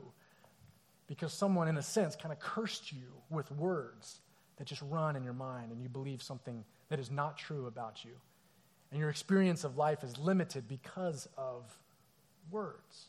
because 1.07 1.33
someone, 1.33 1.69
in 1.69 1.77
a 1.77 1.83
sense, 1.83 2.17
kind 2.17 2.33
of 2.33 2.41
cursed 2.41 2.91
you 2.93 3.13
with 3.31 3.51
words 3.53 4.21
that 4.57 4.67
just 4.67 4.83
run 4.83 5.15
in 5.15 5.23
your 5.23 5.35
mind 5.35 5.71
and 5.71 5.83
you 5.83 5.89
believe 5.89 6.23
something 6.23 6.65
that 6.89 6.99
is 6.99 7.11
not 7.11 7.37
true 7.37 7.67
about 7.67 8.05
you. 8.05 8.13
And 8.91 8.99
your 8.99 9.11
experience 9.11 9.65
of 9.65 9.77
life 9.77 10.03
is 10.03 10.19
limited 10.19 10.67
because 10.67 11.29
of 11.37 11.65
words. 12.51 13.07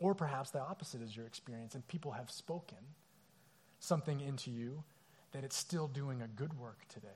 Or 0.00 0.14
perhaps 0.14 0.50
the 0.50 0.60
opposite 0.60 1.02
is 1.02 1.16
your 1.16 1.26
experience, 1.26 1.74
and 1.74 1.86
people 1.88 2.12
have 2.12 2.30
spoken 2.30 2.78
something 3.80 4.20
into 4.20 4.50
you 4.50 4.84
that 5.32 5.44
it's 5.44 5.56
still 5.56 5.88
doing 5.88 6.22
a 6.22 6.28
good 6.28 6.58
work 6.58 6.86
today. 6.88 7.08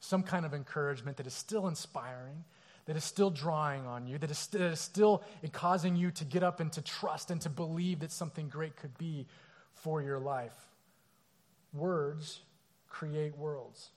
Some 0.00 0.22
kind 0.22 0.46
of 0.46 0.54
encouragement 0.54 1.16
that 1.18 1.26
is 1.26 1.34
still 1.34 1.68
inspiring, 1.68 2.44
that 2.86 2.96
is 2.96 3.04
still 3.04 3.30
drawing 3.30 3.86
on 3.86 4.06
you, 4.06 4.18
that 4.18 4.30
is, 4.30 4.46
that 4.48 4.60
is 4.60 4.80
still 4.80 5.22
causing 5.52 5.96
you 5.96 6.10
to 6.12 6.24
get 6.24 6.42
up 6.42 6.60
and 6.60 6.72
to 6.72 6.82
trust 6.82 7.30
and 7.30 7.40
to 7.42 7.50
believe 7.50 8.00
that 8.00 8.12
something 8.12 8.48
great 8.48 8.76
could 8.76 8.96
be 8.98 9.26
for 9.72 10.02
your 10.02 10.18
life. 10.18 10.54
Words 11.72 12.40
create 12.88 13.36
worlds. 13.36 13.90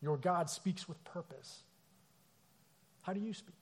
Your 0.00 0.16
God 0.16 0.50
speaks 0.50 0.88
with 0.88 1.02
purpose. 1.04 1.62
How 3.02 3.12
do 3.12 3.20
you 3.20 3.34
speak? 3.34 3.54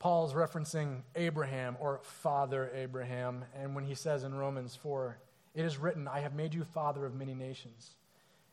Paul's 0.00 0.32
referencing 0.32 1.02
Abraham 1.14 1.76
or 1.78 2.00
Father 2.02 2.72
Abraham, 2.74 3.44
and 3.54 3.74
when 3.74 3.84
he 3.84 3.94
says 3.94 4.24
in 4.24 4.34
Romans 4.34 4.74
4, 4.74 5.18
it 5.54 5.64
is 5.64 5.76
written, 5.76 6.08
I 6.08 6.20
have 6.20 6.34
made 6.34 6.54
you 6.54 6.64
father 6.64 7.04
of 7.04 7.14
many 7.14 7.34
nations. 7.34 7.90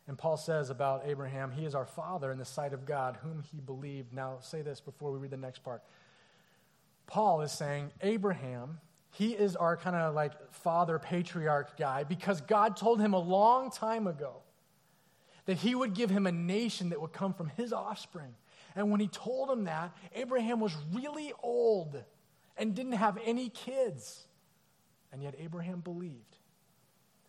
And 0.06 0.18
Paul 0.18 0.36
says 0.36 0.68
about 0.68 1.02
Abraham, 1.06 1.50
he 1.50 1.64
is 1.64 1.74
our 1.74 1.86
father 1.86 2.30
in 2.30 2.38
the 2.38 2.44
sight 2.44 2.74
of 2.74 2.84
God, 2.84 3.18
whom 3.22 3.42
he 3.50 3.60
believed. 3.60 4.12
Now, 4.12 4.38
say 4.40 4.60
this 4.60 4.80
before 4.80 5.10
we 5.10 5.18
read 5.18 5.30
the 5.30 5.38
next 5.38 5.64
part. 5.64 5.82
Paul 7.06 7.40
is 7.40 7.50
saying, 7.50 7.92
Abraham, 8.02 8.78
he 9.10 9.32
is 9.32 9.56
our 9.56 9.76
kind 9.76 9.96
of 9.96 10.14
like 10.14 10.32
father 10.52 10.98
patriarch 10.98 11.78
guy 11.78 12.04
because 12.04 12.42
God 12.42 12.76
told 12.76 13.00
him 13.00 13.14
a 13.14 13.18
long 13.18 13.70
time 13.70 14.06
ago 14.06 14.42
that 15.46 15.56
he 15.56 15.74
would 15.74 15.94
give 15.94 16.10
him 16.10 16.26
a 16.26 16.32
nation 16.32 16.90
that 16.90 17.00
would 17.00 17.14
come 17.14 17.32
from 17.32 17.48
his 17.56 17.72
offspring. 17.72 18.34
And 18.76 18.90
when 18.90 19.00
he 19.00 19.08
told 19.08 19.50
him 19.50 19.64
that, 19.64 19.96
Abraham 20.14 20.60
was 20.60 20.74
really 20.92 21.32
old 21.42 22.02
and 22.56 22.74
didn't 22.74 22.92
have 22.92 23.18
any 23.24 23.48
kids. 23.48 24.26
And 25.12 25.22
yet 25.22 25.34
Abraham 25.38 25.80
believed. 25.80 26.36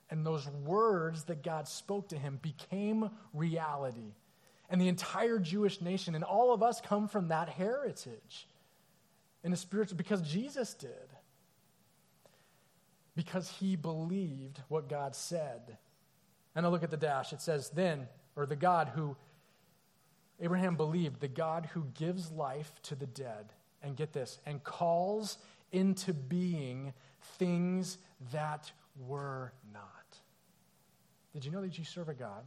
And 0.09 0.25
those 0.25 0.47
words 0.47 1.25
that 1.25 1.43
God 1.43 1.67
spoke 1.67 2.09
to 2.09 2.17
him 2.17 2.39
became 2.41 3.09
reality. 3.33 4.13
And 4.69 4.81
the 4.81 4.87
entire 4.87 5.39
Jewish 5.39 5.81
nation 5.81 6.15
and 6.15 6.23
all 6.23 6.53
of 6.53 6.61
us 6.61 6.81
come 6.81 7.07
from 7.07 7.29
that 7.29 7.49
heritage 7.49 8.47
in 9.43 9.53
a 9.53 9.55
spiritual, 9.55 9.97
because 9.97 10.21
Jesus 10.21 10.73
did. 10.73 10.89
Because 13.15 13.49
he 13.59 13.75
believed 13.75 14.61
what 14.67 14.89
God 14.89 15.15
said. 15.15 15.77
And 16.55 16.65
I 16.65 16.69
look 16.69 16.83
at 16.83 16.91
the 16.91 16.97
dash. 16.97 17.31
It 17.31 17.41
says, 17.41 17.69
then, 17.69 18.07
or 18.35 18.45
the 18.45 18.55
God 18.55 18.91
who 18.95 19.15
Abraham 20.41 20.75
believed 20.75 21.19
the 21.19 21.27
God 21.27 21.69
who 21.73 21.85
gives 21.93 22.31
life 22.31 22.71
to 22.83 22.95
the 22.95 23.07
dead, 23.07 23.53
and 23.81 23.95
get 23.95 24.13
this, 24.13 24.39
and 24.45 24.63
calls 24.63 25.37
into 25.71 26.13
being 26.13 26.93
things 27.37 27.97
that 28.31 28.71
were 29.07 29.53
not. 29.73 30.17
Did 31.33 31.45
you 31.45 31.51
know 31.51 31.61
that 31.61 31.77
you 31.77 31.85
serve 31.85 32.09
a 32.09 32.13
God 32.13 32.43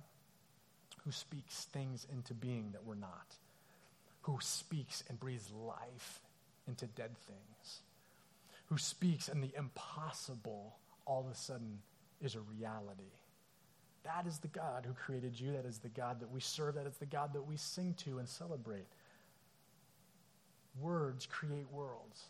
who 1.04 1.12
speaks 1.12 1.64
things 1.66 2.06
into 2.12 2.34
being 2.34 2.70
that 2.72 2.84
were 2.84 2.96
not? 2.96 3.36
Who 4.22 4.38
speaks 4.40 5.02
and 5.08 5.18
breathes 5.18 5.50
life 5.50 6.20
into 6.66 6.86
dead 6.86 7.16
things? 7.26 7.80
Who 8.66 8.78
speaks 8.78 9.28
and 9.28 9.42
the 9.42 9.52
impossible 9.56 10.76
all 11.06 11.20
of 11.26 11.32
a 11.32 11.34
sudden 11.34 11.78
is 12.20 12.34
a 12.34 12.40
reality? 12.40 13.10
That 14.04 14.26
is 14.26 14.38
the 14.38 14.48
God 14.48 14.84
who 14.86 14.94
created 14.94 15.38
you. 15.38 15.52
That 15.52 15.64
is 15.64 15.78
the 15.78 15.88
God 15.88 16.20
that 16.20 16.30
we 16.30 16.40
serve. 16.40 16.74
That 16.74 16.86
is 16.86 16.96
the 16.96 17.06
God 17.06 17.32
that 17.34 17.46
we 17.46 17.56
sing 17.56 17.94
to 17.98 18.18
and 18.18 18.28
celebrate. 18.28 18.86
Words 20.80 21.26
create 21.26 21.70
worlds. 21.70 22.24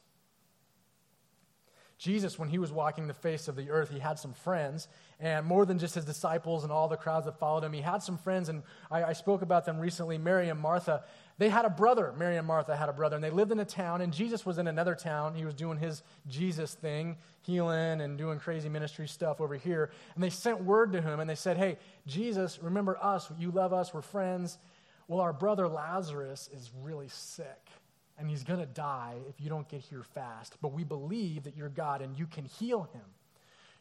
Jesus, 2.02 2.36
when 2.36 2.48
he 2.48 2.58
was 2.58 2.72
walking 2.72 3.06
the 3.06 3.14
face 3.14 3.46
of 3.46 3.54
the 3.54 3.70
earth, 3.70 3.88
he 3.88 4.00
had 4.00 4.18
some 4.18 4.32
friends, 4.32 4.88
and 5.20 5.46
more 5.46 5.64
than 5.64 5.78
just 5.78 5.94
his 5.94 6.04
disciples 6.04 6.64
and 6.64 6.72
all 6.72 6.88
the 6.88 6.96
crowds 6.96 7.26
that 7.26 7.38
followed 7.38 7.62
him, 7.62 7.72
he 7.72 7.80
had 7.80 8.02
some 8.02 8.18
friends, 8.18 8.48
and 8.48 8.64
I, 8.90 9.04
I, 9.04 9.12
spoke 9.12 9.40
about 9.40 9.66
them 9.66 9.78
recently 9.78 10.18
Mary 10.18 10.48
and 10.48 10.58
Martha. 10.58 11.04
They 11.38 11.48
had 11.48 11.64
a 11.64 11.70
brother. 11.70 12.12
Mary 12.18 12.36
and 12.38 12.44
Martha 12.44 12.76
had 12.76 12.88
a 12.88 12.92
brother, 12.92 13.14
and 13.14 13.22
they 13.22 13.30
lived 13.30 13.52
in 13.52 13.60
a 13.60 13.64
town, 13.64 14.00
and 14.00 14.12
Jesus 14.12 14.44
was 14.44 14.58
in 14.58 14.66
another 14.66 14.96
town. 14.96 15.36
He 15.36 15.44
was 15.44 15.54
doing 15.54 15.78
his 15.78 16.02
Jesus 16.26 16.74
thing, 16.74 17.18
healing 17.42 18.00
and 18.00 18.18
doing 18.18 18.40
crazy 18.40 18.68
ministry 18.68 19.06
stuff 19.06 19.40
over 19.40 19.54
here. 19.54 19.92
And 20.16 20.24
they 20.24 20.30
sent 20.30 20.64
word 20.64 20.90
to 20.94 21.00
him, 21.00 21.20
and 21.20 21.30
they 21.30 21.36
said, 21.36 21.56
Hey, 21.56 21.78
Jesus, 22.08 22.58
remember 22.60 22.98
us. 23.00 23.30
You 23.38 23.52
love 23.52 23.72
us. 23.72 23.94
We're 23.94 24.02
friends. 24.02 24.58
Well, 25.06 25.20
our 25.20 25.32
brother 25.32 25.68
Lazarus 25.68 26.50
is 26.52 26.72
really 26.82 27.10
sick 27.10 27.70
and 28.18 28.28
he's 28.28 28.44
going 28.44 28.60
to 28.60 28.66
die 28.66 29.16
if 29.28 29.40
you 29.40 29.48
don't 29.48 29.68
get 29.68 29.80
here 29.80 30.02
fast. 30.14 30.56
But 30.60 30.72
we 30.72 30.84
believe 30.84 31.44
that 31.44 31.56
you're 31.56 31.68
God 31.68 32.02
and 32.02 32.18
you 32.18 32.26
can 32.26 32.44
heal 32.44 32.88
him. 32.92 33.02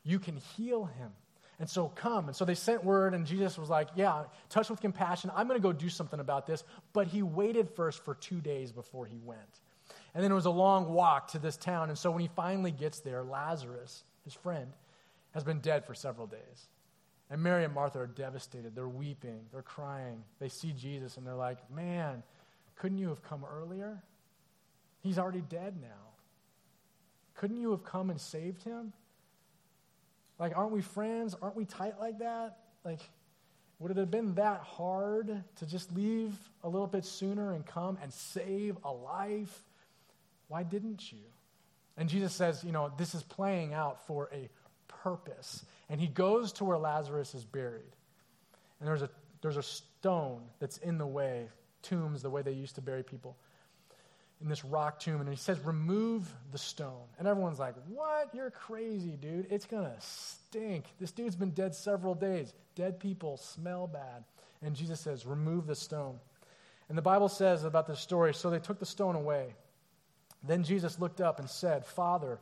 You 0.03 0.19
can 0.19 0.37
heal 0.37 0.85
him. 0.85 1.11
And 1.59 1.69
so 1.69 1.89
come. 1.89 2.27
And 2.27 2.35
so 2.35 2.43
they 2.43 2.55
sent 2.55 2.83
word, 2.83 3.13
and 3.13 3.23
Jesus 3.23 3.55
was 3.55 3.69
like, 3.69 3.89
Yeah, 3.95 4.23
touch 4.49 4.69
with 4.71 4.81
compassion. 4.81 5.31
I'm 5.35 5.47
going 5.47 5.59
to 5.59 5.63
go 5.63 5.71
do 5.71 5.89
something 5.89 6.19
about 6.19 6.47
this. 6.47 6.63
But 6.91 7.05
he 7.05 7.21
waited 7.21 7.69
first 7.75 8.03
for 8.03 8.15
two 8.15 8.41
days 8.41 8.71
before 8.71 9.05
he 9.05 9.19
went. 9.23 9.61
And 10.15 10.23
then 10.23 10.31
it 10.31 10.35
was 10.35 10.47
a 10.47 10.51
long 10.51 10.91
walk 10.91 11.29
to 11.33 11.39
this 11.39 11.57
town. 11.57 11.89
And 11.89 11.97
so 11.97 12.09
when 12.09 12.21
he 12.21 12.29
finally 12.35 12.71
gets 12.71 12.99
there, 12.99 13.23
Lazarus, 13.23 14.03
his 14.23 14.33
friend, 14.33 14.73
has 15.35 15.43
been 15.43 15.59
dead 15.59 15.85
for 15.85 15.93
several 15.93 16.25
days. 16.25 16.67
And 17.29 17.41
Mary 17.41 17.63
and 17.63 17.73
Martha 17.73 17.99
are 17.99 18.07
devastated. 18.07 18.75
They're 18.75 18.87
weeping, 18.87 19.41
they're 19.51 19.61
crying. 19.61 20.23
They 20.39 20.49
see 20.49 20.73
Jesus, 20.73 21.17
and 21.17 21.27
they're 21.27 21.35
like, 21.35 21.59
Man, 21.69 22.23
couldn't 22.75 22.97
you 22.97 23.09
have 23.09 23.21
come 23.21 23.45
earlier? 23.45 24.01
He's 25.01 25.17
already 25.17 25.41
dead 25.41 25.75
now. 25.81 25.87
Couldn't 27.35 27.59
you 27.59 27.71
have 27.71 27.83
come 27.83 28.09
and 28.09 28.21
saved 28.21 28.63
him? 28.63 28.93
Like, 30.39 30.55
aren't 30.55 30.71
we 30.71 30.81
friends? 30.81 31.35
Aren't 31.41 31.55
we 31.55 31.65
tight 31.65 31.99
like 31.99 32.19
that? 32.19 32.57
Like, 32.83 32.99
would 33.79 33.91
it 33.91 33.97
have 33.97 34.11
been 34.11 34.35
that 34.35 34.61
hard 34.61 35.43
to 35.55 35.65
just 35.65 35.91
leave 35.95 36.33
a 36.63 36.69
little 36.69 36.87
bit 36.87 37.03
sooner 37.03 37.53
and 37.53 37.65
come 37.65 37.97
and 38.01 38.13
save 38.13 38.77
a 38.83 38.91
life? 38.91 39.63
Why 40.47 40.63
didn't 40.63 41.11
you? 41.11 41.19
And 41.97 42.07
Jesus 42.07 42.33
says, 42.33 42.63
you 42.63 42.71
know, 42.71 42.91
this 42.97 43.15
is 43.15 43.23
playing 43.23 43.73
out 43.73 44.05
for 44.05 44.29
a 44.31 44.49
purpose. 44.87 45.65
And 45.89 45.99
he 45.99 46.07
goes 46.07 46.53
to 46.53 46.63
where 46.63 46.77
Lazarus 46.77 47.33
is 47.33 47.43
buried. 47.43 47.95
And 48.79 48.87
there's 48.87 49.01
a, 49.01 49.09
there's 49.41 49.57
a 49.57 49.63
stone 49.63 50.41
that's 50.59 50.77
in 50.77 50.97
the 50.97 51.07
way, 51.07 51.47
tombs, 51.81 52.21
the 52.21 52.29
way 52.29 52.43
they 52.43 52.53
used 52.53 52.75
to 52.75 52.81
bury 52.81 53.03
people 53.03 53.35
in 54.41 54.49
this 54.49 54.65
rock 54.65 54.99
tomb 54.99 55.21
and 55.21 55.29
he 55.29 55.35
says, 55.35 55.59
Remove 55.59 56.31
the 56.51 56.57
stone. 56.57 57.05
And 57.19 57.27
everyone's 57.27 57.59
like, 57.59 57.75
What? 57.87 58.29
You're 58.33 58.51
crazy, 58.51 59.17
dude. 59.21 59.47
It's 59.49 59.65
going 59.65 59.85
to 59.85 59.95
stink. 59.99 60.85
This 60.99 61.11
dude's 61.11 61.35
been 61.35 61.51
dead 61.51 61.75
several 61.75 62.15
days. 62.15 62.53
Dead 62.75 62.99
people 62.99 63.37
smell 63.37 63.87
bad. 63.87 64.23
And 64.61 64.75
Jesus 64.75 64.99
says, 64.99 65.25
Remove 65.25 65.67
the 65.67 65.75
stone. 65.75 66.19
And 66.89 66.97
the 66.97 67.01
Bible 67.01 67.29
says 67.29 67.63
about 67.63 67.87
this 67.87 67.99
story 67.99 68.33
so 68.33 68.49
they 68.49 68.59
took 68.59 68.79
the 68.79 68.85
stone 68.85 69.15
away. 69.15 69.55
Then 70.43 70.63
Jesus 70.63 70.99
looked 70.99 71.21
up 71.21 71.39
and 71.39 71.49
said, 71.49 71.85
Father, 71.85 72.39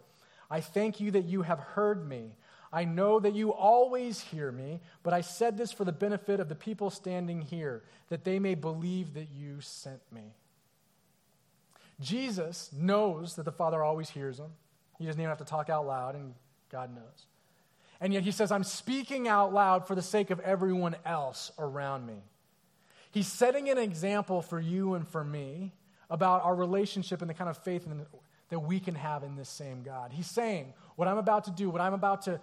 I 0.49 0.61
thank 0.61 0.99
you 0.99 1.11
that 1.11 1.25
you 1.25 1.41
have 1.41 1.59
heard 1.59 2.07
me. 2.07 2.31
I 2.71 2.85
know 2.85 3.19
that 3.19 3.33
you 3.33 3.51
always 3.51 4.21
hear 4.21 4.51
me, 4.51 4.79
but 5.03 5.13
I 5.13 5.21
said 5.21 5.57
this 5.57 5.71
for 5.71 5.85
the 5.85 5.91
benefit 5.91 6.39
of 6.39 6.49
the 6.49 6.55
people 6.55 6.89
standing 6.89 7.41
here, 7.41 7.83
that 8.09 8.23
they 8.23 8.39
may 8.39 8.55
believe 8.55 9.15
that 9.15 9.29
you 9.35 9.59
sent 9.61 10.01
me. 10.11 10.33
Jesus 12.01 12.69
knows 12.73 13.35
that 13.35 13.43
the 13.43 13.51
Father 13.51 13.83
always 13.83 14.09
hears 14.09 14.39
him. 14.39 14.51
He 14.97 15.05
doesn't 15.05 15.19
even 15.19 15.29
have 15.29 15.39
to 15.39 15.45
talk 15.45 15.69
out 15.69 15.85
loud, 15.85 16.15
and 16.15 16.33
God 16.71 16.93
knows. 16.93 17.25
And 18.01 18.13
yet 18.13 18.23
he 18.23 18.31
says, 18.31 18.51
I'm 18.51 18.63
speaking 18.63 19.27
out 19.27 19.53
loud 19.53 19.87
for 19.87 19.95
the 19.95 20.01
sake 20.01 20.29
of 20.29 20.39
everyone 20.39 20.95
else 21.05 21.51
around 21.59 22.05
me. 22.05 22.23
He's 23.11 23.27
setting 23.27 23.69
an 23.69 23.77
example 23.77 24.41
for 24.41 24.59
you 24.59 24.93
and 24.93 25.07
for 25.07 25.23
me 25.23 25.73
about 26.09 26.43
our 26.43 26.55
relationship 26.55 27.21
and 27.21 27.29
the 27.29 27.33
kind 27.33 27.49
of 27.49 27.57
faith 27.57 27.87
that 28.49 28.59
we 28.59 28.79
can 28.79 28.95
have 28.95 29.23
in 29.23 29.35
this 29.35 29.49
same 29.49 29.83
God. 29.83 30.11
He's 30.13 30.29
saying, 30.29 30.73
What 30.95 31.07
I'm 31.07 31.17
about 31.17 31.45
to 31.45 31.51
do, 31.51 31.69
what 31.69 31.81
I'm 31.81 31.93
about 31.93 32.23
to, 32.23 32.39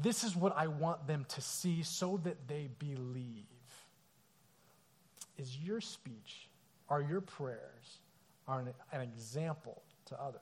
this 0.00 0.22
is 0.22 0.36
what 0.36 0.56
I 0.56 0.68
want 0.68 1.06
them 1.06 1.26
to 1.30 1.40
see 1.40 1.82
so 1.82 2.20
that 2.24 2.48
they 2.48 2.68
believe. 2.78 3.46
Is 5.38 5.56
your 5.58 5.80
speech, 5.80 6.48
are 6.88 7.02
your 7.02 7.20
prayers, 7.20 7.98
are 8.46 8.60
an, 8.60 8.68
an 8.92 9.00
example 9.00 9.82
to 10.06 10.20
others. 10.20 10.40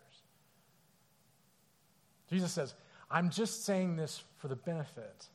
Jesus 2.29 2.53
says, 2.53 2.75
I'm 3.11 3.31
just 3.31 3.65
saying 3.65 3.97
this 3.97 4.23
for 4.39 4.49
the 4.49 4.57
benefit 4.57 5.27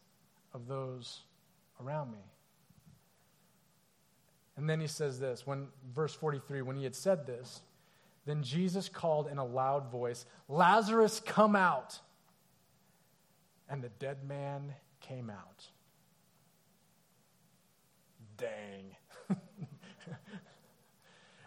of 0.53 0.67
those 0.67 1.21
around 1.81 2.11
me. 2.11 2.23
And 4.57 4.69
then 4.69 4.79
he 4.79 4.87
says 4.87 5.19
this, 5.19 5.45
when 5.45 5.67
verse 5.93 6.13
43, 6.13 6.61
when 6.61 6.77
he 6.77 6.85
had 6.85 6.95
said 6.95 7.27
this, 7.27 7.61
then 8.25 8.41
Jesus 8.41 8.87
called 8.89 9.27
in 9.27 9.37
a 9.37 9.45
loud 9.45 9.91
voice, 9.91 10.25
Lazarus, 10.47 11.21
come 11.23 11.55
out. 11.55 11.99
And 13.69 13.83
the 13.83 13.89
dead 13.99 14.23
man 14.27 14.73
came 15.01 15.29
out. 15.29 15.67
Dang. 18.37 18.95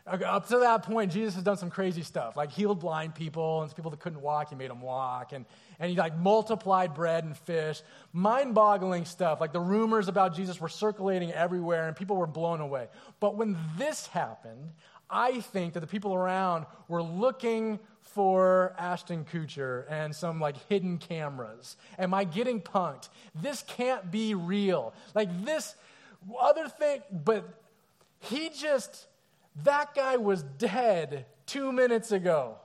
Up 0.08 0.48
to 0.48 0.58
that 0.58 0.84
point, 0.84 1.12
Jesus 1.12 1.34
has 1.34 1.42
done 1.42 1.56
some 1.56 1.70
crazy 1.70 2.02
stuff, 2.02 2.36
like 2.36 2.50
healed 2.50 2.80
blind 2.80 3.14
people 3.14 3.62
and 3.62 3.74
people 3.74 3.90
that 3.90 4.00
couldn't 4.00 4.22
walk, 4.22 4.50
he 4.50 4.56
made 4.56 4.70
them 4.70 4.80
walk. 4.80 5.32
And, 5.32 5.44
and 5.78 5.90
he 5.90 5.96
like 5.96 6.16
multiplied 6.16 6.94
bread 6.94 7.24
and 7.24 7.36
fish. 7.36 7.82
Mind 8.12 8.54
boggling 8.54 9.04
stuff. 9.04 9.40
Like 9.40 9.52
the 9.52 9.60
rumors 9.60 10.08
about 10.08 10.34
Jesus 10.34 10.60
were 10.60 10.68
circulating 10.68 11.32
everywhere 11.32 11.88
and 11.88 11.96
people 11.96 12.16
were 12.16 12.26
blown 12.26 12.60
away. 12.60 12.88
But 13.20 13.36
when 13.36 13.56
this 13.76 14.06
happened, 14.06 14.70
I 15.10 15.40
think 15.40 15.74
that 15.74 15.80
the 15.80 15.86
people 15.86 16.14
around 16.14 16.66
were 16.88 17.02
looking 17.02 17.78
for 18.02 18.74
Ashton 18.78 19.24
Kutcher 19.24 19.84
and 19.90 20.14
some 20.14 20.40
like 20.40 20.56
hidden 20.68 20.98
cameras. 20.98 21.76
Am 21.98 22.14
I 22.14 22.24
getting 22.24 22.60
punked? 22.60 23.08
This 23.34 23.62
can't 23.66 24.10
be 24.10 24.34
real. 24.34 24.94
Like 25.14 25.44
this 25.44 25.74
other 26.40 26.68
thing, 26.68 27.02
but 27.10 27.44
he 28.20 28.50
just 28.50 29.07
that 29.64 29.94
guy 29.94 30.16
was 30.16 30.42
dead 30.42 31.26
two 31.46 31.72
minutes 31.72 32.12
ago. 32.12 32.56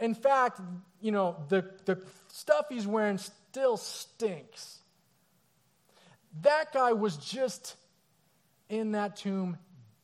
In 0.00 0.14
fact, 0.14 0.60
you 1.00 1.12
know, 1.12 1.36
the, 1.48 1.64
the 1.84 1.98
stuff 2.28 2.66
he's 2.68 2.86
wearing 2.86 3.18
still 3.18 3.76
stinks. 3.76 4.80
That 6.42 6.72
guy 6.72 6.92
was 6.92 7.16
just 7.16 7.76
in 8.68 8.92
that 8.92 9.16
tomb 9.16 9.56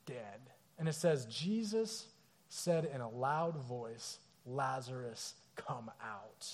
dead. 0.06 0.40
And 0.78 0.88
it 0.88 0.94
says, 0.94 1.26
Jesus 1.26 2.06
said 2.48 2.88
in 2.94 3.00
a 3.00 3.08
loud 3.08 3.56
voice, 3.56 4.18
Lazarus, 4.46 5.34
come 5.56 5.90
out. 6.02 6.48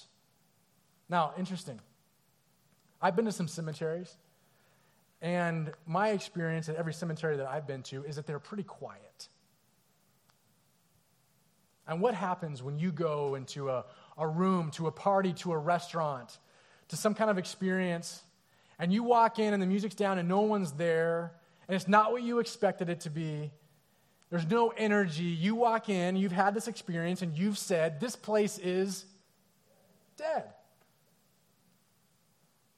Now, 1.09 1.35
interesting. 1.39 1.81
I've 3.01 3.15
been 3.15 3.27
to 3.27 3.33
some 3.33 3.49
cemeteries. 3.49 4.17
And 5.23 5.73
my 5.87 6.11
experience 6.11 6.69
at 6.69 6.77
every 6.77 6.93
cemetery 6.93 7.37
that 7.39 7.47
I've 7.47 7.67
been 7.67 7.83
to 7.85 8.05
is 8.05 8.17
that 8.17 8.27
they're 8.27 8.39
pretty 8.39 8.63
quiet. 8.63 9.29
And 11.89 12.01
what 12.01 12.15
happens 12.15 12.63
when 12.63 12.79
you 12.79 12.93
go 12.93 13.35
into 13.37 13.71
a, 13.71 13.85
a 14.19 14.27
room, 14.27 14.71
to 14.73 14.89
a 14.89 14.93
party, 14.93 15.33
to 15.35 15.53
a 15.53 15.59
restaurant, 15.59 16.39
to 16.89 16.97
some 16.97 17.15
kind 17.15 17.31
of 17.31 17.39
experience, 17.39 18.23
and 18.79 18.93
you 18.93 19.03
walk 19.03 19.39
in 19.39 19.55
and 19.55 19.63
the 19.63 19.67
music's 19.67 19.95
down 19.95 20.19
and 20.19 20.29
no 20.29 20.41
one's 20.41 20.73
there, 20.73 21.33
and 21.69 21.75
it's 21.75 21.89
not 21.89 22.13
what 22.13 22.23
you 22.23 22.39
expected 22.39 22.89
it 22.89 23.01
to 23.01 23.11
be? 23.11 23.51
There's 24.31 24.47
no 24.47 24.73
energy. 24.77 25.25
You 25.25 25.55
walk 25.55 25.89
in, 25.89 26.17
you've 26.17 26.33
had 26.33 26.55
this 26.55 26.69
experience, 26.69 27.23
and 27.23 27.37
you've 27.37 27.59
said, 27.59 28.01
This 28.01 28.17
place 28.17 28.59
is 28.59 29.05
dead. 30.17 30.45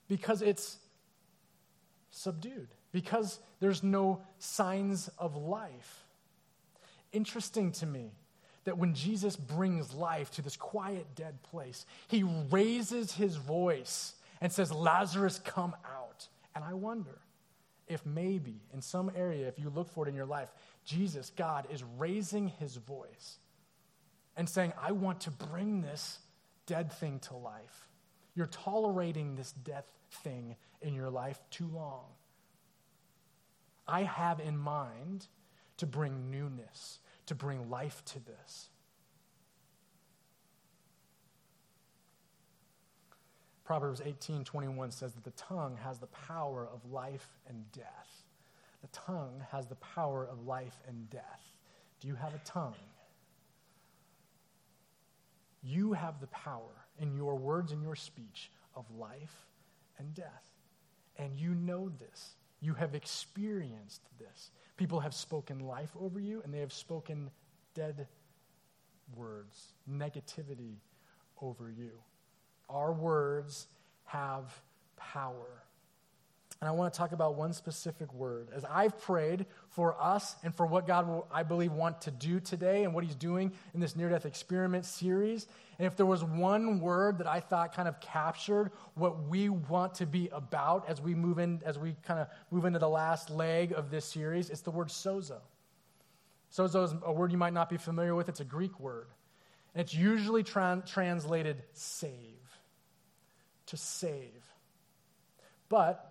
Because 0.08 0.42
it's 0.42 0.76
subdued 2.18 2.68
because 2.92 3.38
there's 3.60 3.82
no 3.82 4.20
signs 4.38 5.08
of 5.18 5.36
life. 5.36 6.04
Interesting 7.12 7.72
to 7.72 7.86
me 7.86 8.12
that 8.64 8.76
when 8.76 8.94
Jesus 8.94 9.36
brings 9.36 9.94
life 9.94 10.30
to 10.32 10.42
this 10.42 10.56
quiet, 10.56 11.06
dead 11.14 11.42
place, 11.42 11.86
he 12.08 12.22
raises 12.50 13.12
his 13.12 13.36
voice 13.36 14.14
and 14.40 14.52
says, 14.52 14.70
Lazarus, 14.70 15.40
come 15.42 15.74
out. 15.86 16.28
And 16.54 16.64
I 16.64 16.74
wonder 16.74 17.18
if 17.86 18.04
maybe 18.04 18.60
in 18.74 18.82
some 18.82 19.10
area, 19.16 19.48
if 19.48 19.58
you 19.58 19.70
look 19.70 19.88
for 19.88 20.06
it 20.06 20.10
in 20.10 20.14
your 20.14 20.26
life, 20.26 20.50
Jesus, 20.84 21.30
God, 21.34 21.66
is 21.72 21.82
raising 21.96 22.48
his 22.48 22.76
voice 22.76 23.38
and 24.36 24.48
saying, 24.48 24.72
I 24.80 24.92
want 24.92 25.22
to 25.22 25.30
bring 25.30 25.80
this 25.80 26.18
dead 26.66 26.92
thing 26.92 27.20
to 27.20 27.36
life. 27.36 27.87
You're 28.38 28.46
tolerating 28.46 29.34
this 29.34 29.50
death 29.50 29.90
thing 30.22 30.54
in 30.80 30.94
your 30.94 31.10
life 31.10 31.40
too 31.50 31.66
long. 31.74 32.04
I 33.84 34.04
have 34.04 34.38
in 34.38 34.56
mind 34.56 35.26
to 35.78 35.86
bring 35.86 36.30
newness, 36.30 37.00
to 37.26 37.34
bring 37.34 37.68
life 37.68 38.04
to 38.04 38.20
this. 38.20 38.68
Proverbs 43.64 44.00
18:21 44.02 44.92
says 44.92 45.14
that 45.14 45.24
the 45.24 45.32
tongue 45.32 45.76
has 45.78 45.98
the 45.98 46.06
power 46.06 46.64
of 46.64 46.84
life 46.84 47.40
and 47.48 47.72
death. 47.72 48.22
The 48.82 48.88
tongue 48.92 49.40
has 49.50 49.66
the 49.66 49.74
power 49.74 50.24
of 50.24 50.46
life 50.46 50.80
and 50.86 51.10
death. 51.10 51.56
Do 51.98 52.06
you 52.06 52.14
have 52.14 52.36
a 52.36 52.40
tongue? 52.44 52.76
You 55.60 55.94
have 55.94 56.20
the 56.20 56.28
power 56.28 56.87
in 56.98 57.14
your 57.14 57.36
words 57.36 57.72
and 57.72 57.82
your 57.82 57.96
speech 57.96 58.50
of 58.74 58.84
life 58.96 59.46
and 59.98 60.14
death. 60.14 60.48
And 61.16 61.36
you 61.36 61.54
know 61.54 61.88
this. 61.88 62.34
You 62.60 62.74
have 62.74 62.94
experienced 62.94 64.02
this. 64.18 64.50
People 64.76 65.00
have 65.00 65.14
spoken 65.14 65.60
life 65.60 65.90
over 66.00 66.20
you, 66.20 66.42
and 66.44 66.52
they 66.52 66.60
have 66.60 66.72
spoken 66.72 67.30
dead 67.74 68.06
words, 69.16 69.72
negativity 69.90 70.76
over 71.40 71.70
you. 71.70 71.90
Our 72.68 72.92
words 72.92 73.66
have 74.04 74.60
power. 74.96 75.62
And 76.60 76.68
I 76.68 76.72
want 76.72 76.92
to 76.92 76.98
talk 76.98 77.12
about 77.12 77.36
one 77.36 77.52
specific 77.52 78.12
word. 78.12 78.48
As 78.52 78.64
I've 78.64 79.00
prayed 79.00 79.46
for 79.70 80.00
us 80.02 80.34
and 80.42 80.52
for 80.52 80.66
what 80.66 80.88
God 80.88 81.06
will, 81.06 81.28
I 81.32 81.44
believe, 81.44 81.72
want 81.72 82.00
to 82.02 82.10
do 82.10 82.40
today 82.40 82.82
and 82.82 82.92
what 82.92 83.04
He's 83.04 83.14
doing 83.14 83.52
in 83.74 83.80
this 83.80 83.94
near 83.94 84.08
death 84.08 84.26
experiment 84.26 84.84
series, 84.84 85.46
and 85.78 85.86
if 85.86 85.96
there 85.96 86.06
was 86.06 86.24
one 86.24 86.80
word 86.80 87.18
that 87.18 87.28
I 87.28 87.38
thought 87.38 87.72
kind 87.74 87.86
of 87.86 88.00
captured 88.00 88.72
what 88.94 89.28
we 89.28 89.48
want 89.48 89.94
to 89.96 90.06
be 90.06 90.28
about 90.32 90.88
as 90.88 91.00
we 91.00 91.14
move 91.14 91.38
in, 91.38 91.62
as 91.64 91.78
we 91.78 91.94
kind 92.02 92.18
of 92.18 92.26
move 92.50 92.64
into 92.64 92.80
the 92.80 92.88
last 92.88 93.30
leg 93.30 93.72
of 93.72 93.90
this 93.90 94.04
series, 94.04 94.50
it's 94.50 94.62
the 94.62 94.72
word 94.72 94.88
sozo. 94.88 95.38
Sozo 96.52 96.84
is 96.84 96.94
a 97.04 97.12
word 97.12 97.30
you 97.30 97.38
might 97.38 97.52
not 97.52 97.70
be 97.70 97.76
familiar 97.76 98.16
with, 98.16 98.28
it's 98.28 98.40
a 98.40 98.44
Greek 98.44 98.80
word. 98.80 99.06
And 99.74 99.80
it's 99.80 99.94
usually 99.94 100.42
tra- 100.42 100.82
translated 100.84 101.62
save. 101.72 102.12
To 103.66 103.76
save. 103.76 104.44
But 105.68 106.07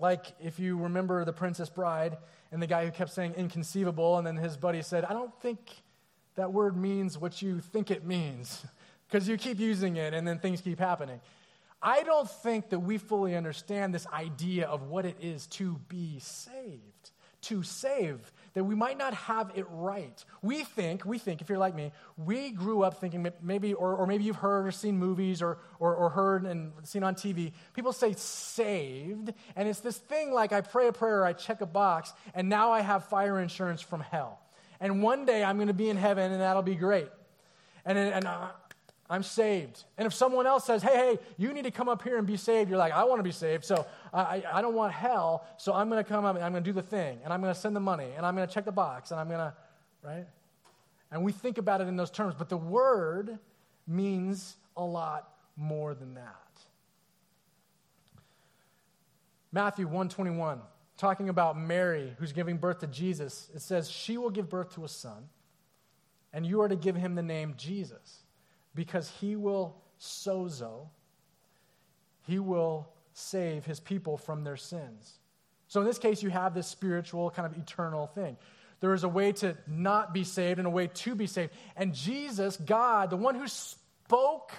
like 0.00 0.26
if 0.40 0.58
you 0.58 0.76
remember 0.78 1.24
The 1.24 1.32
Princess 1.32 1.68
Bride 1.68 2.16
and 2.52 2.62
the 2.62 2.66
guy 2.66 2.84
who 2.84 2.90
kept 2.90 3.12
saying 3.12 3.34
inconceivable, 3.34 4.18
and 4.18 4.26
then 4.26 4.36
his 4.36 4.56
buddy 4.56 4.82
said, 4.82 5.04
I 5.04 5.12
don't 5.12 5.32
think 5.40 5.82
that 6.36 6.52
word 6.52 6.76
means 6.76 7.18
what 7.18 7.42
you 7.42 7.60
think 7.60 7.90
it 7.90 8.04
means 8.04 8.64
because 9.08 9.28
you 9.28 9.36
keep 9.36 9.58
using 9.58 9.96
it 9.96 10.14
and 10.14 10.26
then 10.26 10.38
things 10.38 10.60
keep 10.60 10.78
happening. 10.78 11.20
I 11.82 12.02
don't 12.02 12.28
think 12.28 12.70
that 12.70 12.80
we 12.80 12.98
fully 12.98 13.34
understand 13.34 13.94
this 13.94 14.06
idea 14.08 14.66
of 14.66 14.82
what 14.82 15.06
it 15.06 15.16
is 15.20 15.46
to 15.48 15.80
be 15.88 16.18
saved. 16.18 17.10
To 17.42 17.62
save, 17.62 18.32
that 18.54 18.64
we 18.64 18.74
might 18.74 18.98
not 18.98 19.14
have 19.14 19.50
it 19.54 19.66
right. 19.70 20.24
We 20.42 20.64
think, 20.64 21.04
we 21.04 21.18
think, 21.18 21.40
if 21.40 21.48
you're 21.48 21.58
like 21.58 21.74
me, 21.74 21.92
we 22.16 22.50
grew 22.50 22.82
up 22.82 23.00
thinking 23.00 23.26
maybe, 23.42 23.72
or, 23.72 23.94
or 23.94 24.06
maybe 24.06 24.24
you've 24.24 24.36
heard 24.36 24.66
or 24.66 24.70
seen 24.70 24.98
movies 24.98 25.40
or, 25.40 25.58
or, 25.78 25.94
or 25.94 26.10
heard 26.10 26.44
and 26.44 26.72
seen 26.82 27.02
on 27.02 27.14
TV, 27.14 27.52
people 27.74 27.92
say 27.92 28.12
saved, 28.12 29.32
and 29.56 29.68
it's 29.68 29.80
this 29.80 29.96
thing 29.96 30.32
like 30.32 30.52
I 30.52 30.60
pray 30.60 30.88
a 30.88 30.92
prayer, 30.92 31.24
I 31.24 31.32
check 31.32 31.60
a 31.60 31.66
box, 31.66 32.12
and 32.34 32.48
now 32.48 32.72
I 32.72 32.80
have 32.80 33.04
fire 33.06 33.40
insurance 33.40 33.80
from 33.80 34.00
hell. 34.00 34.40
And 34.80 35.02
one 35.02 35.24
day 35.24 35.44
I'm 35.44 35.56
going 35.56 35.68
to 35.68 35.74
be 35.74 35.88
in 35.88 35.96
heaven, 35.96 36.32
and 36.32 36.40
that'll 36.40 36.62
be 36.62 36.74
great. 36.74 37.08
And, 37.84 37.96
and 37.96 38.26
uh, 38.26 38.48
I'm 39.10 39.24
saved. 39.24 39.82
And 39.98 40.06
if 40.06 40.14
someone 40.14 40.46
else 40.46 40.64
says, 40.64 40.84
hey, 40.84 40.94
hey, 40.94 41.18
you 41.36 41.52
need 41.52 41.64
to 41.64 41.72
come 41.72 41.88
up 41.88 42.02
here 42.02 42.16
and 42.16 42.24
be 42.24 42.36
saved, 42.36 42.70
you're 42.70 42.78
like, 42.78 42.92
I 42.92 43.02
want 43.02 43.18
to 43.18 43.24
be 43.24 43.32
saved, 43.32 43.64
so 43.64 43.84
I, 44.14 44.44
I 44.50 44.62
don't 44.62 44.74
want 44.74 44.92
hell, 44.92 45.44
so 45.56 45.74
I'm 45.74 45.90
going 45.90 46.02
to 46.02 46.08
come 46.08 46.24
up 46.24 46.36
and 46.36 46.44
I'm 46.44 46.52
going 46.52 46.62
to 46.62 46.70
do 46.70 46.72
the 46.72 46.80
thing, 46.80 47.18
and 47.24 47.32
I'm 47.32 47.40
going 47.40 47.52
to 47.52 47.60
send 47.60 47.74
the 47.74 47.80
money, 47.80 48.06
and 48.16 48.24
I'm 48.24 48.36
going 48.36 48.46
to 48.46 48.54
check 48.54 48.64
the 48.64 48.72
box, 48.72 49.10
and 49.10 49.18
I'm 49.18 49.26
going 49.26 49.40
to, 49.40 49.52
right? 50.04 50.26
And 51.10 51.24
we 51.24 51.32
think 51.32 51.58
about 51.58 51.80
it 51.80 51.88
in 51.88 51.96
those 51.96 52.12
terms, 52.12 52.36
but 52.38 52.48
the 52.48 52.56
word 52.56 53.36
means 53.84 54.56
a 54.76 54.84
lot 54.84 55.28
more 55.56 55.92
than 55.92 56.14
that. 56.14 56.36
Matthew 59.50 59.86
121, 59.86 60.60
talking 60.96 61.28
about 61.28 61.58
Mary 61.58 62.14
who's 62.20 62.32
giving 62.32 62.58
birth 62.58 62.78
to 62.78 62.86
Jesus, 62.86 63.50
it 63.52 63.60
says, 63.60 63.90
She 63.90 64.18
will 64.18 64.30
give 64.30 64.48
birth 64.48 64.72
to 64.76 64.84
a 64.84 64.88
son, 64.88 65.28
and 66.32 66.46
you 66.46 66.60
are 66.60 66.68
to 66.68 66.76
give 66.76 66.94
him 66.94 67.16
the 67.16 67.24
name 67.24 67.54
Jesus 67.56 68.19
because 68.74 69.10
he 69.20 69.36
will 69.36 69.76
sozo, 70.00 70.88
he 72.26 72.38
will 72.38 72.88
save 73.12 73.64
his 73.64 73.80
people 73.80 74.16
from 74.16 74.44
their 74.44 74.56
sins. 74.56 75.18
So 75.68 75.80
in 75.80 75.86
this 75.86 75.98
case, 75.98 76.22
you 76.22 76.30
have 76.30 76.54
this 76.54 76.66
spiritual, 76.66 77.30
kind 77.30 77.46
of 77.46 77.56
eternal 77.56 78.06
thing. 78.08 78.36
There 78.80 78.94
is 78.94 79.04
a 79.04 79.08
way 79.08 79.32
to 79.32 79.56
not 79.66 80.12
be 80.12 80.24
saved 80.24 80.58
and 80.58 80.66
a 80.66 80.70
way 80.70 80.88
to 80.88 81.14
be 81.14 81.26
saved. 81.26 81.52
And 81.76 81.94
Jesus, 81.94 82.56
God, 82.56 83.10
the 83.10 83.16
one 83.16 83.34
who 83.34 83.46
spoke 83.46 84.52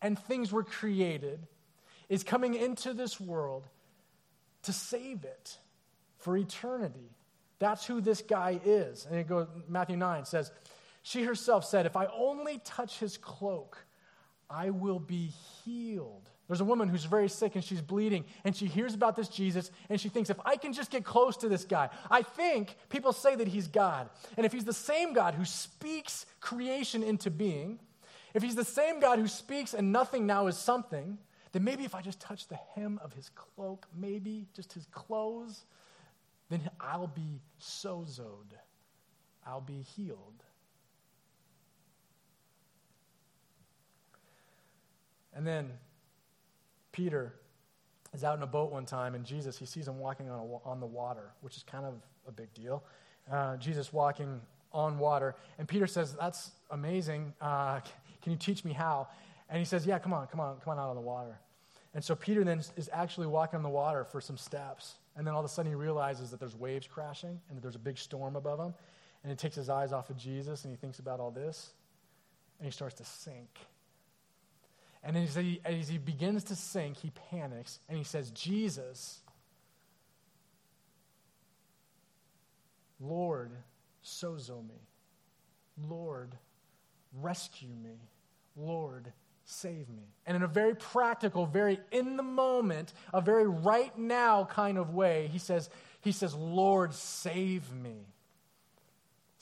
and 0.00 0.18
things 0.18 0.52
were 0.52 0.62
created, 0.62 1.40
is 2.08 2.22
coming 2.22 2.54
into 2.54 2.94
this 2.94 3.20
world 3.20 3.66
to 4.62 4.72
save 4.72 5.24
it 5.24 5.58
for 6.18 6.36
eternity. 6.36 7.10
That's 7.58 7.84
who 7.84 8.00
this 8.00 8.22
guy 8.22 8.60
is. 8.64 9.06
And 9.06 9.18
it 9.18 9.28
goes, 9.28 9.48
Matthew 9.68 9.96
9 9.96 10.24
says, 10.24 10.50
She 11.04 11.22
herself 11.22 11.66
said, 11.66 11.84
If 11.84 11.96
I 11.96 12.06
only 12.06 12.58
touch 12.64 12.98
his 12.98 13.18
cloak, 13.18 13.76
I 14.48 14.70
will 14.70 14.98
be 14.98 15.32
healed. 15.62 16.30
There's 16.48 16.62
a 16.62 16.64
woman 16.64 16.88
who's 16.88 17.04
very 17.04 17.28
sick 17.28 17.54
and 17.54 17.62
she's 17.62 17.82
bleeding, 17.82 18.24
and 18.42 18.56
she 18.56 18.66
hears 18.66 18.94
about 18.94 19.14
this 19.14 19.28
Jesus, 19.28 19.70
and 19.90 20.00
she 20.00 20.08
thinks, 20.08 20.30
if 20.30 20.40
I 20.46 20.56
can 20.56 20.72
just 20.72 20.90
get 20.90 21.04
close 21.04 21.36
to 21.38 21.48
this 21.48 21.64
guy, 21.64 21.90
I 22.10 22.22
think 22.22 22.76
people 22.88 23.12
say 23.12 23.34
that 23.36 23.48
he's 23.48 23.68
God. 23.68 24.08
And 24.38 24.46
if 24.46 24.52
he's 24.52 24.64
the 24.64 24.72
same 24.72 25.12
God 25.12 25.34
who 25.34 25.44
speaks 25.44 26.24
creation 26.40 27.02
into 27.02 27.30
being, 27.30 27.80
if 28.32 28.42
he's 28.42 28.54
the 28.54 28.64
same 28.64 28.98
God 28.98 29.18
who 29.18 29.28
speaks 29.28 29.74
and 29.74 29.92
nothing 29.92 30.26
now 30.26 30.46
is 30.46 30.56
something, 30.56 31.18
then 31.52 31.64
maybe 31.64 31.84
if 31.84 31.94
I 31.94 32.00
just 32.00 32.20
touch 32.20 32.48
the 32.48 32.58
hem 32.74 32.98
of 33.04 33.12
his 33.12 33.28
cloak, 33.28 33.86
maybe 33.94 34.46
just 34.54 34.72
his 34.72 34.86
clothes, 34.90 35.66
then 36.48 36.70
I'll 36.80 37.06
be 37.06 37.42
sozoed. 37.60 38.52
I'll 39.46 39.60
be 39.60 39.82
healed. 39.96 40.42
And 45.34 45.46
then 45.46 45.70
Peter 46.92 47.34
is 48.14 48.22
out 48.22 48.36
in 48.36 48.42
a 48.42 48.46
boat 48.46 48.70
one 48.70 48.86
time, 48.86 49.14
and 49.14 49.24
Jesus, 49.24 49.58
he 49.58 49.66
sees 49.66 49.88
him 49.88 49.98
walking 49.98 50.30
on, 50.30 50.38
a, 50.38 50.68
on 50.68 50.80
the 50.80 50.86
water, 50.86 51.32
which 51.40 51.56
is 51.56 51.64
kind 51.64 51.84
of 51.84 51.94
a 52.26 52.32
big 52.32 52.52
deal. 52.54 52.84
Uh, 53.30 53.56
Jesus 53.56 53.92
walking 53.92 54.40
on 54.72 54.98
water. 54.98 55.34
And 55.58 55.66
Peter 55.66 55.86
says, 55.86 56.14
That's 56.18 56.50
amazing. 56.70 57.32
Uh, 57.40 57.80
can 58.22 58.32
you 58.32 58.38
teach 58.38 58.64
me 58.64 58.72
how? 58.72 59.08
And 59.48 59.58
he 59.58 59.64
says, 59.64 59.86
Yeah, 59.86 59.98
come 59.98 60.12
on, 60.12 60.26
come 60.26 60.40
on, 60.40 60.56
come 60.62 60.72
on 60.72 60.78
out 60.78 60.90
on 60.90 60.96
the 60.96 61.02
water. 61.02 61.38
And 61.94 62.02
so 62.02 62.14
Peter 62.14 62.42
then 62.42 62.60
is 62.76 62.90
actually 62.92 63.28
walking 63.28 63.56
on 63.56 63.62
the 63.62 63.68
water 63.68 64.04
for 64.04 64.20
some 64.20 64.36
steps. 64.36 64.94
And 65.16 65.24
then 65.24 65.32
all 65.32 65.40
of 65.40 65.46
a 65.46 65.48
sudden 65.48 65.70
he 65.70 65.76
realizes 65.76 66.30
that 66.32 66.40
there's 66.40 66.56
waves 66.56 66.88
crashing 66.88 67.40
and 67.48 67.56
that 67.56 67.62
there's 67.62 67.76
a 67.76 67.80
big 67.80 67.98
storm 67.98 68.34
above 68.34 68.58
him. 68.58 68.74
And 69.22 69.30
he 69.30 69.36
takes 69.36 69.54
his 69.54 69.70
eyes 69.70 69.92
off 69.92 70.10
of 70.10 70.16
Jesus 70.16 70.64
and 70.64 70.72
he 70.72 70.76
thinks 70.76 70.98
about 70.98 71.20
all 71.20 71.30
this. 71.30 71.72
And 72.58 72.66
he 72.66 72.72
starts 72.72 72.96
to 72.96 73.04
sink. 73.04 73.60
And 75.04 75.18
as 75.18 75.34
he, 75.34 75.60
as 75.64 75.88
he 75.88 75.98
begins 75.98 76.44
to 76.44 76.56
sink, 76.56 76.96
he 76.96 77.12
panics 77.30 77.78
and 77.88 77.98
he 77.98 78.04
says, 78.04 78.30
Jesus, 78.30 79.20
Lord, 82.98 83.52
sozo 84.02 84.66
me. 84.66 84.80
Lord, 85.88 86.34
rescue 87.12 87.68
me. 87.68 87.98
Lord, 88.56 89.12
save 89.44 89.90
me. 89.90 90.04
And 90.24 90.36
in 90.36 90.42
a 90.42 90.48
very 90.48 90.74
practical, 90.74 91.44
very 91.44 91.80
in 91.92 92.16
the 92.16 92.22
moment, 92.22 92.94
a 93.12 93.20
very 93.20 93.46
right 93.46 93.96
now 93.98 94.46
kind 94.50 94.78
of 94.78 94.94
way, 94.94 95.28
he 95.30 95.38
says, 95.38 95.68
he 96.00 96.12
says, 96.12 96.34
Lord, 96.34 96.94
save 96.94 97.70
me. 97.74 98.13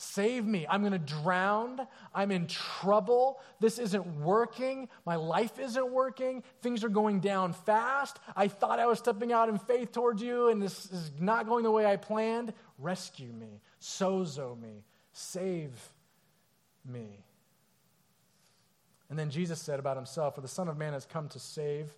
Save 0.02 0.44
me. 0.44 0.66
I'm 0.68 0.80
going 0.80 0.92
to 0.92 0.98
drown. 0.98 1.86
I'm 2.12 2.32
in 2.32 2.48
trouble. 2.48 3.38
This 3.60 3.78
isn't 3.78 4.04
working. 4.20 4.88
My 5.06 5.14
life 5.14 5.60
isn't 5.60 5.92
working. 5.92 6.42
Things 6.60 6.82
are 6.82 6.88
going 6.88 7.20
down 7.20 7.52
fast. 7.52 8.18
I 8.34 8.48
thought 8.48 8.80
I 8.80 8.86
was 8.86 8.98
stepping 8.98 9.32
out 9.32 9.48
in 9.48 9.58
faith 9.58 9.92
towards 9.92 10.20
you, 10.20 10.48
and 10.48 10.60
this 10.60 10.90
is 10.90 11.12
not 11.20 11.46
going 11.46 11.62
the 11.62 11.70
way 11.70 11.86
I 11.86 11.94
planned. 11.94 12.52
Rescue 12.80 13.32
me. 13.32 13.60
Sozo 13.80 14.60
me. 14.60 14.82
Save 15.12 15.70
me. 16.84 17.24
And 19.08 19.16
then 19.16 19.30
Jesus 19.30 19.60
said 19.60 19.78
about 19.78 19.96
himself, 19.96 20.34
For 20.34 20.40
the 20.40 20.48
Son 20.48 20.66
of 20.66 20.76
Man 20.76 20.94
has 20.94 21.06
come 21.06 21.28
to 21.28 21.38
save 21.38 21.94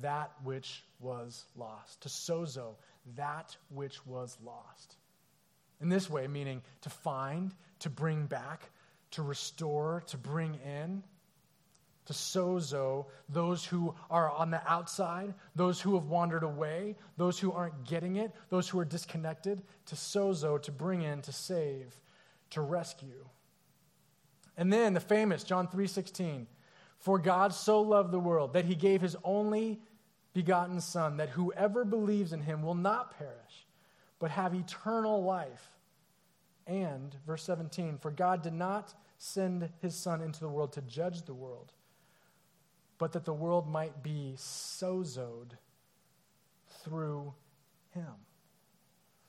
that 0.00 0.30
which 0.44 0.84
was 1.00 1.44
lost, 1.56 2.02
to 2.02 2.08
sozo 2.08 2.76
that 3.16 3.56
which 3.68 4.06
was 4.06 4.38
lost. 4.44 4.94
In 5.80 5.88
this 5.88 6.10
way, 6.10 6.26
meaning 6.26 6.62
to 6.82 6.90
find, 6.90 7.54
to 7.80 7.90
bring 7.90 8.26
back, 8.26 8.70
to 9.12 9.22
restore, 9.22 10.02
to 10.08 10.18
bring 10.18 10.54
in, 10.56 11.02
to 12.06 12.12
sozo 12.12 13.06
those 13.28 13.64
who 13.64 13.94
are 14.10 14.30
on 14.30 14.50
the 14.50 14.60
outside, 14.68 15.32
those 15.54 15.80
who 15.80 15.94
have 15.94 16.06
wandered 16.06 16.42
away, 16.42 16.96
those 17.16 17.38
who 17.38 17.52
aren't 17.52 17.84
getting 17.84 18.16
it, 18.16 18.32
those 18.48 18.68
who 18.68 18.78
are 18.78 18.84
disconnected, 18.84 19.62
to 19.86 19.94
sozo, 19.94 20.60
to 20.62 20.72
bring 20.72 21.02
in, 21.02 21.22
to 21.22 21.32
save, 21.32 22.00
to 22.50 22.60
rescue. 22.60 23.24
And 24.56 24.72
then 24.72 24.92
the 24.92 25.00
famous 25.00 25.44
John 25.44 25.68
3:16, 25.68 26.46
for 26.98 27.18
God 27.18 27.54
so 27.54 27.80
loved 27.80 28.10
the 28.10 28.20
world 28.20 28.52
that 28.52 28.66
he 28.66 28.74
gave 28.74 29.00
his 29.00 29.16
only 29.24 29.80
begotten 30.32 30.80
son 30.80 31.16
that 31.16 31.30
whoever 31.30 31.84
believes 31.84 32.32
in 32.32 32.42
him 32.42 32.62
will 32.62 32.74
not 32.74 33.16
perish 33.16 33.66
but 34.20 34.30
have 34.30 34.54
eternal 34.54 35.24
life. 35.24 35.70
And, 36.66 37.16
verse 37.26 37.42
17, 37.42 37.98
for 37.98 38.12
God 38.12 38.42
did 38.42 38.52
not 38.52 38.94
send 39.18 39.68
his 39.82 39.96
Son 39.96 40.20
into 40.20 40.38
the 40.38 40.48
world 40.48 40.72
to 40.74 40.82
judge 40.82 41.22
the 41.22 41.34
world, 41.34 41.72
but 42.98 43.12
that 43.12 43.24
the 43.24 43.32
world 43.32 43.68
might 43.68 44.04
be 44.04 44.34
sozoed 44.36 45.52
through 46.84 47.34
him. 47.90 48.14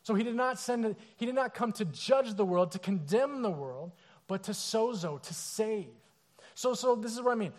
So 0.04 0.14
he 0.14 0.24
did 0.24 0.36
not 0.36 0.60
send, 0.60 0.96
he 1.16 1.26
did 1.26 1.36
not 1.36 1.54
come 1.54 1.72
to 1.74 1.86
judge 1.86 2.36
the 2.36 2.46
world, 2.46 2.72
to 2.72 2.80
condemn 2.80 3.42
the 3.42 3.50
world, 3.50 3.94
but 4.28 4.44
to 4.44 4.52
sozo, 4.52 5.22
to 5.22 5.34
save. 5.34 5.88
So, 6.54 6.74
so 6.74 6.96
this 6.96 7.14
is 7.14 7.22
what 7.22 7.32
I 7.32 7.36
mean 7.36 7.54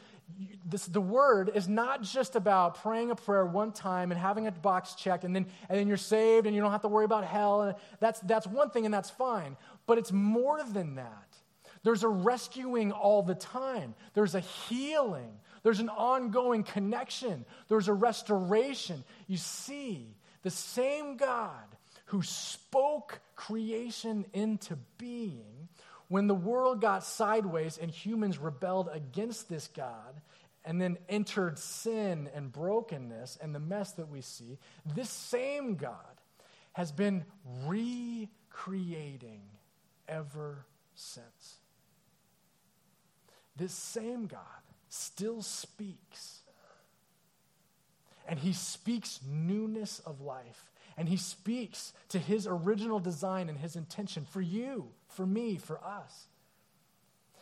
this, 0.65 0.87
the 0.87 1.01
word 1.01 1.51
is 1.55 1.69
not 1.69 2.03
just 2.03 2.37
about 2.37 2.83
praying 2.83 3.11
a 3.11 3.17
prayer 3.17 3.45
one 3.45 3.73
time 3.73 4.11
and 4.11 4.21
having 4.21 4.47
a 4.47 4.53
box 4.53 4.95
checked 4.95 5.25
and 5.25 5.35
then, 5.35 5.47
and 5.69 5.79
then 5.79 5.89
you're 5.89 5.97
saved 5.97 6.47
and 6.47 6.55
you 6.55 6.63
don't 6.63 6.73
have 6.73 6.83
to 6.83 6.89
worry 6.89 7.05
about 7.05 7.25
hell. 7.25 7.63
And 7.63 7.75
that's, 8.01 8.21
that's 8.21 8.47
one 8.47 8.71
thing 8.71 8.85
and 8.85 8.95
that's 8.95 9.11
fine. 9.11 9.57
But 9.87 9.99
it's 9.99 10.13
more 10.13 10.63
than 10.63 10.97
that. 10.97 11.37
There's 11.83 12.05
a 12.05 12.09
rescuing 12.09 12.93
all 12.93 13.23
the 13.23 13.35
time, 13.35 13.95
there's 14.15 14.35
a 14.35 14.41
healing, 14.41 15.33
there's 15.65 15.81
an 15.81 15.89
ongoing 15.89 16.63
connection, 16.63 17.45
there's 17.69 17.89
a 17.89 17.93
restoration. 17.93 19.03
You 19.27 19.37
see, 19.37 20.15
the 20.43 20.51
same 20.51 21.17
God 21.17 21.65
who 22.07 22.23
spoke 22.23 23.21
creation 23.35 24.27
into 24.33 24.77
being 24.99 25.69
when 26.13 26.27
the 26.27 26.35
world 26.35 26.83
got 26.83 27.03
sideways 27.03 27.79
and 27.79 27.91
humans 27.91 28.37
rebelled 28.37 28.91
against 28.93 29.49
this 29.49 29.67
God 29.69 30.21
and 30.63 30.79
then 30.79 30.99
entered 31.09 31.59
sin 31.59 32.29
and 32.35 32.53
brokenness 32.53 33.39
and 33.41 33.55
the 33.55 33.59
mess 33.59 33.93
that 33.93 34.11
we 34.11 34.21
see, 34.21 34.59
this 34.95 35.09
same 35.09 35.75
God 35.75 36.21
has 36.75 36.93
been 36.93 37.25
recreating 37.65 39.41
ever 40.07 40.67
since. 40.95 41.57
This 43.57 43.73
same 43.73 44.27
God 44.27 44.43
still 44.91 45.41
speaks. 45.41 46.43
And 48.29 48.39
he 48.39 48.53
speaks 48.53 49.19
newness 49.27 49.99
of 50.01 50.21
life. 50.21 50.73
And 50.99 51.09
he 51.09 51.17
speaks 51.17 51.95
to 52.11 52.19
his 52.19 52.47
original 52.47 53.01
design 53.01 53.49
and 53.49 53.59
his 53.59 53.77
intention 53.77 54.27
for 54.27 54.43
you, 54.43 54.91
for 55.13 55.27
me, 55.27 55.57
for 55.57 55.83
us. 55.83 56.27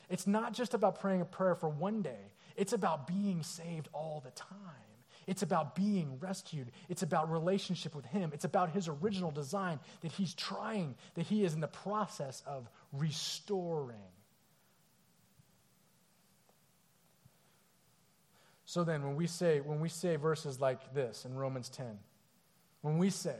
It's 0.08 0.26
not 0.26 0.52
just 0.52 0.74
about 0.74 1.00
praying 1.00 1.20
a 1.20 1.24
prayer 1.24 1.54
for 1.54 1.68
one 1.68 2.02
day, 2.02 2.32
it's 2.56 2.72
about 2.72 3.06
being 3.06 3.42
saved 3.42 3.88
all 3.92 4.20
the 4.24 4.32
time. 4.32 4.58
It's 5.26 5.42
about 5.42 5.76
being 5.76 6.18
rescued. 6.18 6.72
It's 6.88 7.02
about 7.02 7.30
relationship 7.30 7.94
with 7.94 8.04
Him. 8.06 8.32
It's 8.34 8.44
about 8.44 8.70
His 8.70 8.88
original 8.88 9.30
design 9.30 9.78
that 10.00 10.10
He's 10.10 10.34
trying, 10.34 10.96
that 11.14 11.26
He 11.26 11.44
is 11.44 11.54
in 11.54 11.60
the 11.60 11.68
process 11.68 12.42
of 12.46 12.68
restoring. 12.92 13.96
So 18.64 18.82
then, 18.82 19.04
when 19.04 19.16
we 19.16 19.26
say, 19.26 19.60
when 19.60 19.80
we 19.80 19.88
say 19.88 20.16
verses 20.16 20.60
like 20.60 20.94
this 20.94 21.24
in 21.24 21.34
Romans 21.34 21.68
10, 21.68 21.86
when 22.82 22.98
we 22.98 23.10
say, 23.10 23.36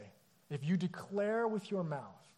if 0.49 0.63
you 0.63 0.77
declare 0.77 1.47
with 1.47 1.71
your 1.71 1.83
mouth, 1.83 2.30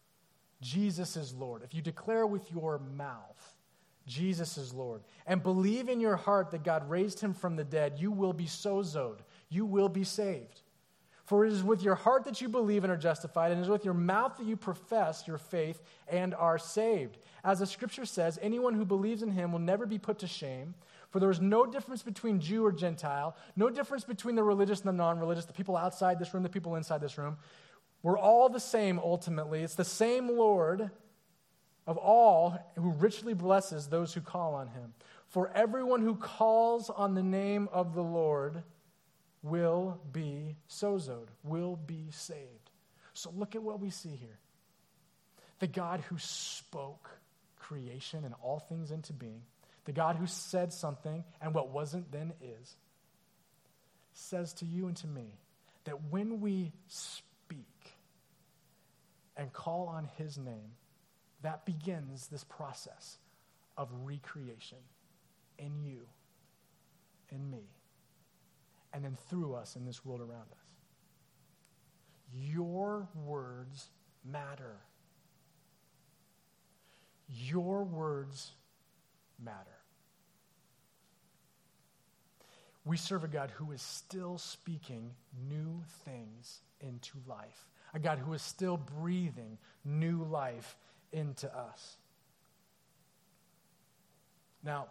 Jesus 0.60 1.16
is 1.16 1.34
Lord, 1.34 1.62
if 1.62 1.74
you 1.74 1.82
declare 1.82 2.26
with 2.26 2.50
your 2.50 2.78
mouth, 2.78 3.54
Jesus 4.06 4.58
is 4.58 4.74
Lord, 4.74 5.02
and 5.26 5.42
believe 5.42 5.88
in 5.88 6.00
your 6.00 6.16
heart 6.16 6.50
that 6.50 6.62
God 6.62 6.88
raised 6.88 7.20
him 7.20 7.32
from 7.32 7.56
the 7.56 7.64
dead, 7.64 7.98
you 7.98 8.10
will 8.10 8.32
be 8.32 8.44
sozoed. 8.44 9.18
You 9.48 9.64
will 9.64 9.88
be 9.88 10.04
saved. 10.04 10.60
For 11.24 11.46
it 11.46 11.52
is 11.52 11.62
with 11.62 11.82
your 11.82 11.94
heart 11.94 12.24
that 12.24 12.42
you 12.42 12.50
believe 12.50 12.84
and 12.84 12.92
are 12.92 12.98
justified, 12.98 13.50
and 13.50 13.58
it 13.58 13.62
is 13.62 13.70
with 13.70 13.84
your 13.84 13.94
mouth 13.94 14.36
that 14.36 14.46
you 14.46 14.56
profess 14.56 15.26
your 15.26 15.38
faith 15.38 15.80
and 16.06 16.34
are 16.34 16.58
saved. 16.58 17.16
As 17.42 17.60
the 17.60 17.66
scripture 17.66 18.04
says, 18.04 18.38
anyone 18.42 18.74
who 18.74 18.84
believes 18.84 19.22
in 19.22 19.30
him 19.30 19.50
will 19.50 19.58
never 19.58 19.86
be 19.86 19.98
put 19.98 20.18
to 20.18 20.26
shame. 20.26 20.74
For 21.10 21.20
there 21.20 21.30
is 21.30 21.40
no 21.40 21.64
difference 21.64 22.02
between 22.02 22.40
Jew 22.40 22.66
or 22.66 22.72
Gentile, 22.72 23.36
no 23.56 23.70
difference 23.70 24.04
between 24.04 24.34
the 24.34 24.42
religious 24.42 24.80
and 24.80 24.88
the 24.88 24.92
non 24.92 25.18
religious, 25.18 25.46
the 25.46 25.52
people 25.52 25.76
outside 25.76 26.18
this 26.18 26.34
room, 26.34 26.42
the 26.42 26.48
people 26.48 26.76
inside 26.76 27.00
this 27.00 27.16
room. 27.16 27.38
We're 28.04 28.18
all 28.18 28.50
the 28.50 28.60
same 28.60 28.98
ultimately. 28.98 29.62
It's 29.62 29.76
the 29.76 29.84
same 29.84 30.28
Lord 30.28 30.90
of 31.86 31.96
all 31.96 32.58
who 32.76 32.90
richly 32.92 33.32
blesses 33.32 33.86
those 33.88 34.12
who 34.12 34.20
call 34.20 34.54
on 34.54 34.68
him. 34.68 34.92
For 35.28 35.50
everyone 35.54 36.02
who 36.02 36.14
calls 36.14 36.90
on 36.90 37.14
the 37.14 37.22
name 37.22 37.66
of 37.72 37.94
the 37.94 38.02
Lord 38.02 38.62
will 39.42 39.98
be 40.12 40.56
sozoed, 40.68 41.28
will 41.42 41.76
be 41.76 42.08
saved. 42.10 42.70
So 43.14 43.30
look 43.34 43.54
at 43.54 43.62
what 43.62 43.80
we 43.80 43.88
see 43.88 44.16
here. 44.16 44.38
the 45.60 45.66
God 45.66 46.00
who 46.08 46.18
spoke 46.18 47.08
creation 47.58 48.24
and 48.24 48.34
all 48.42 48.58
things 48.58 48.90
into 48.90 49.14
being, 49.14 49.42
the 49.86 49.92
God 49.92 50.16
who 50.16 50.26
said 50.26 50.72
something 50.72 51.24
and 51.40 51.54
what 51.54 51.70
wasn't 51.70 52.12
then 52.12 52.34
is, 52.42 52.76
says 54.12 54.52
to 54.54 54.66
you 54.66 54.86
and 54.88 54.96
to 54.98 55.06
me 55.06 55.38
that 55.84 56.10
when 56.10 56.42
we 56.42 56.72
speak 56.86 57.93
and 59.36 59.52
call 59.52 59.88
on 59.88 60.08
his 60.16 60.38
name, 60.38 60.72
that 61.42 61.64
begins 61.66 62.28
this 62.28 62.44
process 62.44 63.18
of 63.76 63.88
recreation 64.02 64.78
in 65.58 65.82
you, 65.82 66.06
in 67.30 67.50
me, 67.50 67.64
and 68.92 69.04
then 69.04 69.16
through 69.28 69.54
us 69.54 69.76
in 69.76 69.84
this 69.84 70.04
world 70.04 70.20
around 70.20 70.50
us. 70.52 70.58
Your 72.32 73.08
words 73.14 73.88
matter. 74.24 74.76
Your 77.28 77.84
words 77.84 78.52
matter. 79.42 79.78
We 82.84 82.96
serve 82.96 83.24
a 83.24 83.28
God 83.28 83.50
who 83.50 83.72
is 83.72 83.80
still 83.80 84.36
speaking 84.38 85.10
new 85.48 85.82
things 86.04 86.60
into 86.80 87.16
life, 87.26 87.66
a 87.94 87.98
God 87.98 88.18
who 88.18 88.32
is 88.32 88.42
still 88.42 88.76
breathing 88.76 89.58
new 89.84 90.24
life 90.24 90.76
into 91.12 91.54
us. 91.56 91.96
Now, 94.64 94.88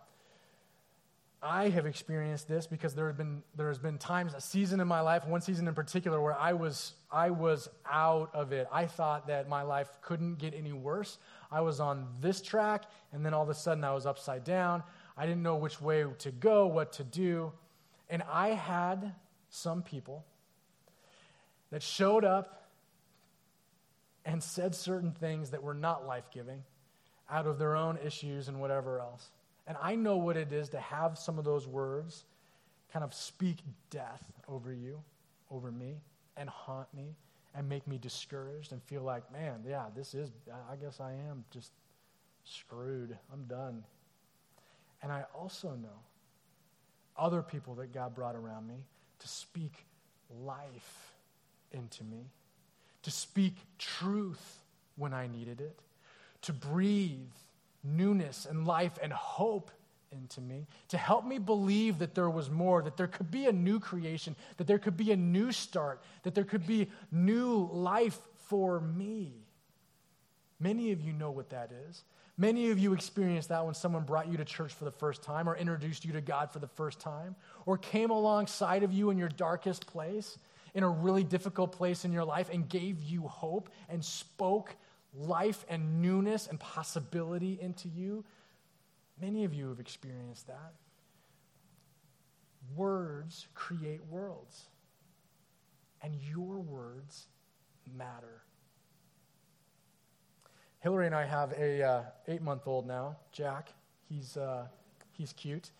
I 1.41 1.67
have 1.69 1.85
experienced 1.85 2.47
this 2.47 2.67
because 2.67 2.95
there 2.95 3.07
have 3.07 3.17
been 3.17 3.43
there 3.57 3.67
has 3.67 3.77
been 3.77 3.97
times, 3.97 4.33
a 4.33 4.39
season 4.39 4.79
in 4.79 4.87
my 4.87 5.01
life, 5.01 5.27
one 5.27 5.41
season 5.41 5.67
in 5.67 5.73
particular, 5.73 6.21
where 6.21 6.39
I 6.39 6.53
was 6.53 6.93
I 7.11 7.31
was 7.31 7.67
out 7.89 8.33
of 8.33 8.53
it. 8.53 8.65
I 8.71 8.85
thought 8.85 9.27
that 9.27 9.49
my 9.49 9.61
life 9.63 9.89
couldn't 10.01 10.35
get 10.35 10.53
any 10.53 10.71
worse. 10.71 11.17
I 11.51 11.59
was 11.59 11.81
on 11.81 12.07
this 12.21 12.41
track, 12.41 12.85
and 13.11 13.25
then 13.25 13.33
all 13.33 13.43
of 13.43 13.49
a 13.49 13.53
sudden 13.53 13.83
I 13.83 13.93
was 13.93 14.05
upside 14.05 14.45
down. 14.45 14.83
I 15.17 15.25
didn't 15.25 15.43
know 15.43 15.57
which 15.57 15.81
way 15.81 16.05
to 16.19 16.31
go, 16.31 16.65
what 16.67 16.93
to 16.93 17.03
do, 17.03 17.51
and 18.09 18.23
I 18.31 18.49
had 18.49 19.13
some 19.49 19.83
people 19.83 20.25
that 21.71 21.83
showed 21.83 22.23
up 22.23 22.62
and 24.25 24.41
said 24.41 24.75
certain 24.75 25.11
things 25.11 25.51
that 25.51 25.63
were 25.63 25.73
not 25.73 26.05
life 26.05 26.29
giving 26.31 26.63
out 27.29 27.47
of 27.47 27.57
their 27.57 27.75
own 27.75 27.97
issues 28.03 28.47
and 28.47 28.59
whatever 28.59 28.99
else. 28.99 29.31
And 29.67 29.77
I 29.81 29.95
know 29.95 30.17
what 30.17 30.37
it 30.37 30.51
is 30.51 30.69
to 30.69 30.79
have 30.79 31.17
some 31.17 31.39
of 31.39 31.45
those 31.45 31.67
words 31.67 32.25
kind 32.91 33.03
of 33.03 33.13
speak 33.13 33.57
death 33.89 34.23
over 34.47 34.73
you, 34.73 35.01
over 35.49 35.71
me, 35.71 36.01
and 36.37 36.49
haunt 36.49 36.87
me 36.93 37.15
and 37.55 37.69
make 37.69 37.87
me 37.87 37.97
discouraged 37.97 38.71
and 38.71 38.81
feel 38.83 39.03
like, 39.03 39.31
man, 39.31 39.63
yeah, 39.67 39.85
this 39.95 40.13
is, 40.13 40.31
I 40.71 40.75
guess 40.75 40.99
I 40.99 41.13
am 41.13 41.45
just 41.51 41.71
screwed. 42.43 43.17
I'm 43.31 43.43
done. 43.45 43.83
And 45.01 45.11
I 45.11 45.25
also 45.33 45.69
know 45.69 45.99
other 47.17 47.41
people 47.41 47.75
that 47.75 47.93
God 47.93 48.15
brought 48.15 48.35
around 48.35 48.67
me 48.67 48.85
to 49.19 49.27
speak 49.27 49.85
life 50.41 51.13
into 51.71 52.03
me, 52.03 52.25
to 53.03 53.11
speak 53.11 53.55
truth 53.77 54.59
when 54.97 55.13
I 55.13 55.27
needed 55.27 55.61
it, 55.61 55.79
to 56.43 56.53
breathe 56.53 57.31
newness 57.83 58.45
and 58.45 58.65
life 58.65 58.97
and 59.01 59.13
hope 59.13 59.71
into 60.11 60.41
me, 60.41 60.67
to 60.89 60.97
help 60.97 61.25
me 61.25 61.39
believe 61.39 61.99
that 61.99 62.15
there 62.15 62.29
was 62.29 62.49
more, 62.49 62.81
that 62.81 62.97
there 62.97 63.07
could 63.07 63.31
be 63.31 63.45
a 63.45 63.51
new 63.51 63.79
creation, 63.79 64.35
that 64.57 64.67
there 64.67 64.77
could 64.77 64.95
be 64.95 65.11
a 65.11 65.17
new 65.17 65.51
start, 65.51 66.01
that 66.23 66.35
there 66.35 66.43
could 66.43 66.67
be 66.67 66.89
new 67.11 67.69
life 67.71 68.19
for 68.47 68.79
me. 68.79 69.33
Many 70.59 70.91
of 70.91 71.01
you 71.01 71.13
know 71.13 71.31
what 71.31 71.49
that 71.49 71.71
is. 71.89 72.03
Many 72.37 72.71
of 72.71 72.79
you 72.79 72.93
experienced 72.93 73.49
that 73.49 73.65
when 73.65 73.75
someone 73.75 74.03
brought 74.03 74.27
you 74.27 74.37
to 74.37 74.45
church 74.45 74.73
for 74.73 74.85
the 74.85 74.91
first 74.91 75.21
time, 75.21 75.47
or 75.47 75.55
introduced 75.55 76.03
you 76.05 76.13
to 76.13 76.21
God 76.21 76.51
for 76.51 76.59
the 76.59 76.67
first 76.67 76.99
time, 76.99 77.35
or 77.65 77.77
came 77.77 78.09
alongside 78.09 78.83
of 78.83 78.91
you 78.91 79.09
in 79.09 79.17
your 79.17 79.29
darkest 79.29 79.85
place, 79.85 80.37
in 80.73 80.83
a 80.83 80.89
really 80.89 81.23
difficult 81.23 81.71
place 81.71 82.05
in 82.05 82.11
your 82.11 82.25
life, 82.25 82.49
and 82.51 82.67
gave 82.67 83.01
you 83.01 83.27
hope 83.27 83.69
and 83.89 84.03
spoke 84.03 84.75
life 85.13 85.65
and 85.69 86.01
newness 86.01 86.47
and 86.47 86.59
possibility 86.59 87.59
into 87.61 87.87
you. 87.87 88.25
Many 89.21 89.43
of 89.43 89.53
you 89.53 89.69
have 89.69 89.79
experienced 89.79 90.47
that. 90.47 90.73
Words 92.75 93.47
create 93.53 94.01
worlds, 94.09 94.65
and 96.01 96.15
your 96.15 96.59
words 96.59 97.27
matter. 97.95 98.41
Hillary 100.79 101.05
and 101.05 101.15
I 101.15 101.25
have 101.25 101.53
a 101.53 101.83
uh, 101.83 102.03
eight 102.27 102.41
month 102.41 102.67
old 102.67 102.87
now, 102.87 103.17
Jack. 103.31 103.69
He's 104.09 104.35
uh, 104.35 104.65
he's 105.11 105.33
cute, 105.33 105.71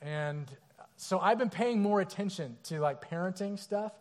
and 0.00 0.46
so 1.00 1.20
I've 1.20 1.38
been 1.38 1.48
paying 1.48 1.80
more 1.80 2.00
attention 2.00 2.56
to 2.64 2.80
like 2.80 3.08
parenting 3.08 3.56
stuff. 3.56 3.92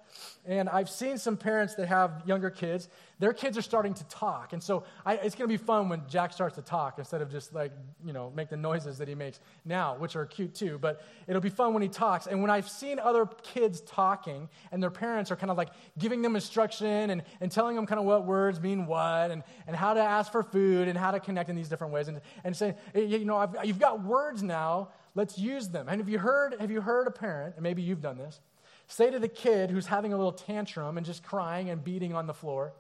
And 0.48 0.68
I've 0.68 0.90
seen 0.90 1.20
some 1.20 1.38
parents 1.38 1.76
that 1.76 1.88
have 1.88 2.24
younger 2.26 2.50
kids, 2.50 2.90
their 3.20 3.34
kids 3.34 3.56
are 3.56 3.62
starting 3.62 3.94
to 3.94 4.04
talk. 4.06 4.52
And 4.54 4.64
so 4.64 4.84
I, 5.06 5.14
it's 5.18 5.36
going 5.36 5.48
to 5.48 5.56
be 5.56 5.64
fun 5.64 5.90
when 5.90 6.02
Jack 6.10 6.34
starts 6.34 6.56
to 6.56 6.64
talk 6.64 6.98
instead 6.98 7.22
of 7.22 7.30
just 7.30 7.54
like, 7.54 7.72
you 8.04 8.14
know, 8.14 8.32
make 8.36 8.50
the 8.50 8.58
noises 8.58 8.98
that 8.98 9.08
he 9.08 9.14
makes 9.14 9.40
now, 9.64 9.96
which 9.98 10.16
are 10.16 10.26
cute 10.26 10.56
too. 10.56 10.80
But 10.80 11.04
it'll 11.28 11.42
be 11.42 11.50
fun 11.52 11.74
when 11.74 11.84
he 11.84 11.88
talks. 11.88 12.26
And 12.26 12.42
when 12.42 12.50
I've 12.50 12.68
seen 12.68 12.98
other 12.98 13.28
kids 13.44 13.82
talking 13.82 14.50
and 14.72 14.82
their 14.82 14.90
parents 14.90 15.30
are 15.30 15.36
kind 15.36 15.52
of 15.52 15.58
like 15.58 15.70
giving 16.00 16.24
them 16.24 16.36
instruction 16.36 17.12
and, 17.12 17.22
and 17.42 17.52
telling 17.52 17.76
them 17.76 17.86
kind 17.86 18.00
of 18.00 18.06
what 18.06 18.26
words 18.26 18.60
mean 18.60 18.88
what 18.88 19.30
and, 19.30 19.44
and 19.68 19.76
how 19.76 19.94
to 19.94 20.02
ask 20.02 20.32
for 20.32 20.42
food 20.42 20.88
and 20.88 20.98
how 20.98 21.12
to 21.12 21.20
connect 21.20 21.52
in 21.52 21.56
these 21.56 21.70
different 21.70 21.94
ways 21.94 22.08
and, 22.08 22.22
and 22.44 22.58
saying, 22.58 22.74
you 22.96 23.24
know, 23.24 23.38
I've, 23.38 23.56
you've 23.64 23.80
got 23.80 24.04
words 24.04 24.42
now 24.42 24.90
Let's 25.18 25.40
use 25.40 25.70
them. 25.70 25.90
And 25.90 26.00
have 26.00 26.08
you 26.08 26.20
heard, 26.20 26.56
have 26.60 26.70
you 26.70 26.80
heard 26.80 27.08
a 27.08 27.12
parent, 27.12 27.56
and 27.56 27.64
maybe 27.64 27.82
you've 27.82 28.04
done 28.04 28.20
this, 28.20 28.40
say 28.86 29.10
to 29.10 29.18
the 29.18 29.28
kid 29.28 29.72
who's 29.72 29.88
having 29.88 30.14
a 30.14 30.16
little 30.16 30.32
tantrum 30.32 30.96
and 30.96 31.04
just 31.04 31.24
crying 31.24 31.72
and 31.72 31.84
beating 31.84 32.14
on 32.14 32.28
the 32.28 32.36
floor, 32.36 32.72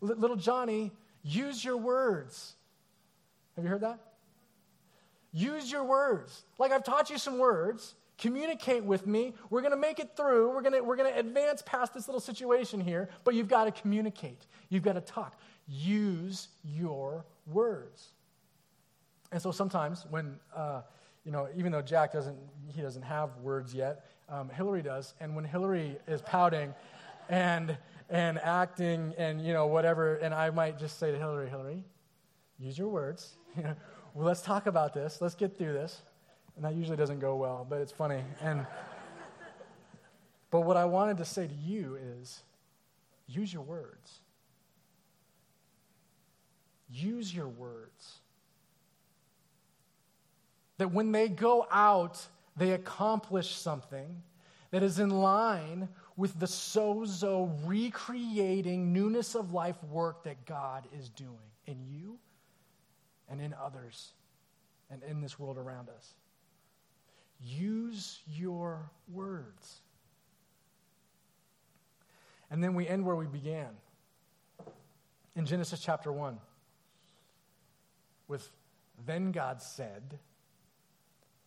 little 0.00 0.34
Johnny, 0.34 0.90
use 1.22 1.64
your 1.64 1.76
words. 1.76 2.54
Have 3.54 3.64
you 3.64 3.70
heard 3.70 3.82
that? 3.82 4.00
Use 5.32 5.70
your 5.70 5.84
words. 5.84 6.42
Like 6.58 6.72
I've 6.72 6.82
taught 6.82 7.08
you 7.08 7.18
some 7.18 7.38
words. 7.38 7.94
Communicate 8.18 8.82
with 8.82 9.06
me. 9.06 9.34
We're 9.48 9.60
going 9.60 9.70
to 9.70 9.78
make 9.78 10.00
it 10.00 10.16
through. 10.16 10.52
We're 10.52 10.62
going 10.62 10.84
we're 10.84 10.96
to 10.96 11.16
advance 11.16 11.62
past 11.64 11.94
this 11.94 12.08
little 12.08 12.20
situation 12.20 12.80
here, 12.80 13.10
but 13.22 13.34
you've 13.34 13.48
got 13.48 13.66
to 13.66 13.70
communicate. 13.70 14.44
You've 14.70 14.82
got 14.82 14.94
to 14.94 15.00
talk. 15.00 15.38
Use 15.68 16.48
your 16.64 17.24
words. 17.46 18.08
And 19.30 19.40
so 19.40 19.52
sometimes 19.52 20.04
when 20.10 20.34
uh, 20.54 20.80
you 21.24 21.32
know, 21.32 21.48
even 21.56 21.72
though 21.72 21.82
Jack 21.82 22.12
doesn't, 22.12 22.38
he 22.68 22.80
doesn't 22.80 23.02
have 23.02 23.36
words 23.38 23.74
yet, 23.74 24.04
um, 24.28 24.48
Hillary 24.48 24.82
does. 24.82 25.14
And 25.20 25.34
when 25.34 25.44
Hillary 25.44 25.98
is 26.06 26.22
pouting 26.22 26.72
and, 27.28 27.76
and 28.08 28.38
acting 28.38 29.14
and, 29.18 29.44
you 29.44 29.52
know, 29.52 29.66
whatever, 29.66 30.16
and 30.16 30.32
I 30.32 30.50
might 30.50 30.78
just 30.78 30.98
say 30.98 31.10
to 31.10 31.18
Hillary, 31.18 31.50
Hillary, 31.50 31.84
use 32.58 32.78
your 32.78 32.88
words. 32.88 33.36
well, 33.56 33.76
let's 34.14 34.42
talk 34.42 34.66
about 34.66 34.94
this. 34.94 35.20
Let's 35.20 35.34
get 35.34 35.58
through 35.58 35.72
this. 35.74 36.00
And 36.56 36.64
that 36.64 36.74
usually 36.74 36.96
doesn't 36.96 37.20
go 37.20 37.36
well, 37.36 37.66
but 37.68 37.80
it's 37.80 37.92
funny. 37.92 38.22
And, 38.40 38.66
but 40.50 40.62
what 40.62 40.76
I 40.76 40.84
wanted 40.84 41.18
to 41.18 41.24
say 41.24 41.46
to 41.46 41.54
you 41.54 41.98
is 42.18 42.42
use 43.26 43.52
your 43.52 43.62
words. 43.62 44.20
Use 46.88 47.34
your 47.34 47.48
words 47.48 48.20
that 50.80 50.92
when 50.92 51.12
they 51.12 51.28
go 51.28 51.66
out, 51.70 52.26
they 52.56 52.70
accomplish 52.70 53.54
something 53.54 54.22
that 54.70 54.82
is 54.82 54.98
in 54.98 55.10
line 55.10 55.90
with 56.16 56.40
the 56.40 56.46
sozo 56.46 57.50
recreating 57.66 58.90
newness 58.90 59.34
of 59.34 59.52
life 59.52 59.76
work 59.84 60.24
that 60.24 60.46
God 60.46 60.86
is 60.98 61.10
doing 61.10 61.36
in 61.66 61.84
you 61.84 62.18
and 63.28 63.42
in 63.42 63.54
others 63.62 64.12
and 64.90 65.02
in 65.02 65.20
this 65.20 65.38
world 65.38 65.58
around 65.58 65.90
us. 65.90 66.14
Use 67.44 68.20
your 68.26 68.90
words. 69.12 69.82
And 72.50 72.64
then 72.64 72.72
we 72.72 72.88
end 72.88 73.04
where 73.04 73.16
we 73.16 73.26
began 73.26 73.68
in 75.36 75.44
Genesis 75.44 75.78
chapter 75.78 76.10
1 76.10 76.38
with 78.28 78.50
then 79.04 79.30
God 79.30 79.60
said, 79.60 80.18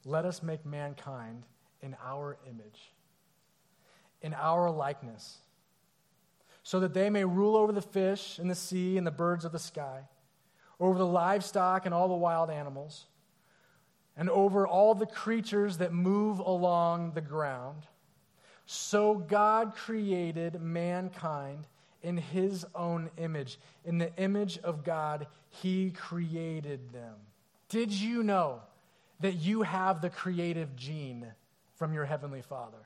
let 0.05 0.25
us 0.25 0.43
make 0.43 0.65
mankind 0.65 1.43
in 1.81 1.95
our 2.03 2.37
image, 2.49 2.91
in 4.21 4.33
our 4.33 4.69
likeness, 4.69 5.37
so 6.63 6.79
that 6.79 6.93
they 6.93 7.09
may 7.09 7.25
rule 7.25 7.55
over 7.55 7.71
the 7.71 7.81
fish 7.81 8.39
in 8.39 8.47
the 8.47 8.55
sea 8.55 8.97
and 8.97 9.05
the 9.05 9.11
birds 9.11 9.45
of 9.45 9.51
the 9.51 9.59
sky, 9.59 10.01
over 10.79 10.97
the 10.97 11.05
livestock 11.05 11.85
and 11.85 11.93
all 11.93 12.07
the 12.07 12.13
wild 12.13 12.49
animals, 12.49 13.05
and 14.15 14.29
over 14.29 14.67
all 14.67 14.95
the 14.95 15.05
creatures 15.05 15.77
that 15.77 15.91
move 15.91 16.39
along 16.39 17.11
the 17.13 17.21
ground. 17.21 17.83
So 18.65 19.15
God 19.15 19.75
created 19.75 20.61
mankind 20.61 21.67
in 22.01 22.17
his 22.17 22.65
own 22.75 23.09
image. 23.17 23.57
In 23.85 23.97
the 23.97 24.15
image 24.17 24.59
of 24.59 24.83
God, 24.83 25.27
he 25.49 25.91
created 25.91 26.93
them. 26.93 27.15
Did 27.69 27.91
you 27.91 28.23
know 28.23 28.61
that 29.19 29.33
you 29.33 29.61
have 29.61 30.01
the 30.01 30.09
creative 30.09 30.75
gene 30.75 31.27
from 31.75 31.93
your 31.93 32.05
heavenly 32.05 32.41
Father? 32.41 32.77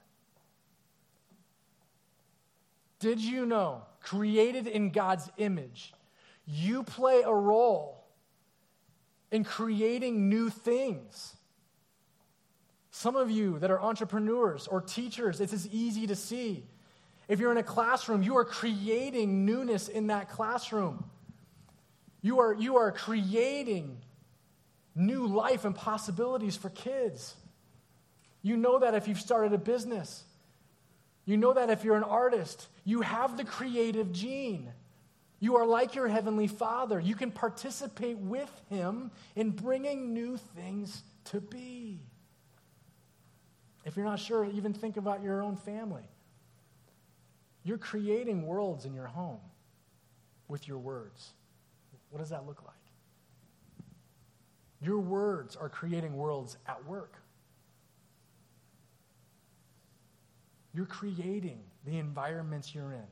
Did 3.00 3.20
you 3.20 3.46
know, 3.46 3.84
created 4.02 4.68
in 4.68 4.90
God's 4.90 5.30
image, 5.38 5.94
you 6.46 6.84
play 6.84 7.22
a 7.24 7.34
role 7.34 8.04
in 9.32 9.44
creating 9.44 10.30
new 10.30 10.50
things? 10.50 11.36
Some 12.92 13.16
of 13.16 13.30
you 13.30 13.60
that 13.60 13.70
are 13.70 13.80
entrepreneurs 13.80 14.66
or 14.66 14.82
teachers, 14.82 15.40
it's 15.40 15.54
as 15.54 15.68
easy 15.68 16.08
to 16.08 16.16
see. 16.16 16.66
If 17.28 17.40
you're 17.40 17.52
in 17.52 17.58
a 17.58 17.64
classroom, 17.64 18.24
you 18.24 18.38
are 18.38 18.46
creating 18.46 19.46
newness 19.46 19.88
in 19.88 20.08
that 20.08 20.30
classroom. 20.30 21.06
You 22.22 22.40
are, 22.40 22.54
you 22.54 22.78
are 22.78 22.92
creating 22.92 24.00
new 24.98 25.28
life 25.28 25.64
and 25.64 25.76
possibilities 25.76 26.58
for 26.58 26.70
kids. 26.70 27.36
You 28.42 28.58
know 28.58 28.80
that 28.80 28.96
if 28.96 29.08
you've 29.08 29.20
started 29.20 29.54
a 29.54 29.58
business. 29.58 30.24
You 31.26 31.38
know 31.38 31.54
that 31.54 31.70
if 31.70 31.84
you're 31.84 31.98
an 31.98 32.04
artist. 32.04 32.68
You 32.84 33.02
have 33.02 33.38
the 33.38 33.44
creative 33.44 34.12
gene. 34.12 34.72
You 35.40 35.58
are 35.58 35.66
like 35.66 35.94
your 35.94 36.08
heavenly 36.08 36.48
Father. 36.48 37.00
You 37.00 37.14
can 37.14 37.32
participate 37.32 38.18
with 38.18 38.52
Him 38.70 39.12
in 39.36 39.52
bringing 39.52 40.14
new 40.14 40.38
things 40.56 41.04
to 41.26 41.42
be. 41.42 42.00
If 43.86 43.96
you're 43.96 44.06
not 44.06 44.20
sure, 44.20 44.46
even 44.46 44.74
think 44.74 44.98
about 44.98 45.22
your 45.22 45.44
own 45.44 45.56
family. 45.56 46.10
You're 47.64 47.78
creating 47.78 48.48
worlds 48.48 48.86
in 48.86 48.94
your 48.94 49.08
home 49.08 49.40
with 50.48 50.68
your 50.68 50.78
words. 50.78 51.34
What 52.10 52.20
does 52.20 52.30
that 52.30 52.46
look 52.46 52.64
like? 52.66 52.77
Your 54.82 55.00
words 55.00 55.56
are 55.56 55.70
creating 55.70 56.16
worlds 56.16 56.58
at 56.68 56.86
work. 56.86 57.16
You're 60.74 60.86
creating 60.86 61.64
the 61.86 61.98
environments 61.98 62.76
you're 62.76 62.94
in 62.94 63.08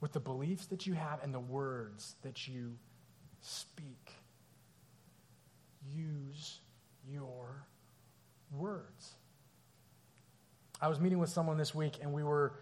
with 0.00 0.12
the 0.12 0.20
beliefs 0.20 0.66
that 0.66 0.86
you 0.86 0.94
have 0.94 1.22
and 1.22 1.34
the 1.34 1.40
words 1.40 2.16
that 2.22 2.48
you 2.48 2.76
speak. 3.40 4.12
Use 5.86 6.60
your 7.06 7.66
words. 8.50 9.12
I 10.80 10.88
was 10.88 11.00
meeting 11.00 11.18
with 11.18 11.30
someone 11.30 11.56
this 11.56 11.74
week, 11.74 11.98
and 12.00 12.12
we 12.12 12.22
were, 12.22 12.54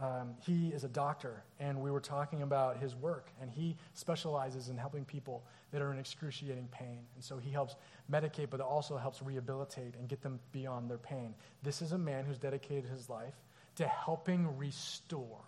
um, 0.00 0.34
he 0.40 0.68
is 0.68 0.82
a 0.82 0.88
doctor, 0.88 1.44
and 1.60 1.80
we 1.80 1.90
were 1.90 2.00
talking 2.00 2.42
about 2.42 2.78
his 2.78 2.96
work, 2.96 3.30
and 3.40 3.48
he 3.48 3.76
specializes 3.94 4.68
in 4.68 4.76
helping 4.76 5.04
people 5.04 5.44
that 5.70 5.80
are 5.80 5.92
in 5.92 5.98
excruciating 5.98 6.68
pain. 6.72 6.98
And 7.14 7.22
so 7.22 7.38
he 7.38 7.50
helps 7.50 7.76
medicate, 8.10 8.50
but 8.50 8.60
also 8.60 8.96
helps 8.96 9.22
rehabilitate 9.22 9.94
and 9.98 10.08
get 10.08 10.20
them 10.20 10.40
beyond 10.50 10.90
their 10.90 10.98
pain. 10.98 11.34
This 11.62 11.80
is 11.80 11.92
a 11.92 11.98
man 11.98 12.24
who's 12.24 12.38
dedicated 12.38 12.90
his 12.90 13.08
life 13.08 13.34
to 13.76 13.86
helping 13.86 14.56
restore, 14.56 15.44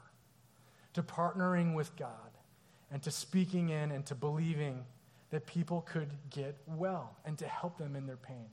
to 0.95 1.03
partnering 1.03 1.75
with 1.75 1.95
God, 1.97 2.11
and 2.93 3.03
to 3.03 3.11
speaking 3.11 3.71
in 3.71 3.91
and 3.91 4.07
to 4.07 4.15
believing 4.15 4.85
that 5.31 5.45
people 5.47 5.81
could 5.83 6.11
get 6.31 6.57
well 6.67 7.17
and 7.25 7.37
to 7.39 7.47
help 7.49 7.79
them 7.79 7.97
in 7.97 8.07
their 8.07 8.17
pain. 8.17 8.47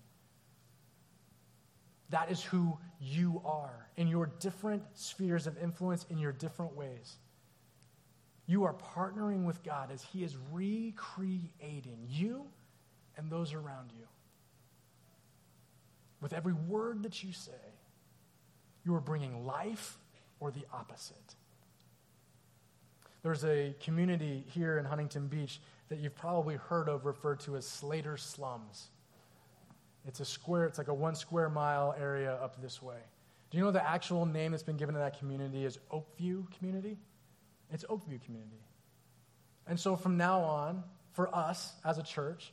That 2.13 2.30
is 2.30 2.43
who 2.43 2.78
you 3.02 3.41
are 3.43 3.88
in 3.97 4.08
your 4.08 4.28
different 4.39 4.84
spheres 4.93 5.47
of 5.47 5.58
influence, 5.58 6.06
in 6.12 6.19
your 6.19 6.32
different 6.32 6.78
ways. 6.78 7.17
You 8.45 8.65
are 8.65 8.76
partnering 8.76 9.45
with 9.45 9.63
God 9.63 9.89
as 9.91 10.04
He 10.04 10.23
is 10.23 10.38
recreating 10.52 12.06
you 12.08 12.45
and 13.17 13.32
those 13.32 13.56
around 13.56 13.93
you. 13.97 14.06
With 16.21 16.34
every 16.34 16.54
word 16.54 17.02
that 17.02 17.23
you 17.23 17.34
say, 17.34 17.52
you 18.86 18.93
are 18.93 19.02
bringing 19.02 19.47
life 19.47 19.97
or 20.39 20.52
the 20.52 20.65
opposite. 20.71 21.34
There's 23.23 23.43
a 23.43 23.73
community 23.80 24.45
here 24.54 24.78
in 24.78 24.86
Huntington 24.86 25.30
Beach 25.30 25.60
that 25.89 25.97
you've 25.97 26.15
probably 26.15 26.58
heard 26.58 26.89
of 26.89 27.08
referred 27.08 27.39
to 27.39 27.58
as 27.58 27.65
Slater 27.65 28.17
Slums. 28.17 28.89
It's 30.05 30.19
a 30.19 30.25
square, 30.25 30.65
it's 30.65 30.77
like 30.77 30.89
a 30.89 30.93
one 30.93 31.15
square 31.15 31.49
mile 31.49 31.95
area 31.97 32.33
up 32.33 32.61
this 32.61 32.81
way. 32.81 32.99
Do 33.49 33.57
you 33.57 33.63
know 33.63 33.71
the 33.71 33.87
actual 33.87 34.25
name 34.25 34.51
that's 34.51 34.63
been 34.63 34.77
given 34.77 34.95
to 34.95 34.99
that 34.99 35.19
community 35.19 35.63
is 35.63 35.77
Oakview 35.91 36.51
Community? 36.57 36.97
It's 37.71 37.85
Oakview 37.85 38.21
Community. 38.23 38.63
And 39.67 39.79
so 39.79 39.95
from 39.95 40.17
now 40.17 40.41
on, 40.41 40.83
for 41.13 41.33
us 41.33 41.73
as 41.85 41.97
a 41.97 42.03
church, 42.03 42.51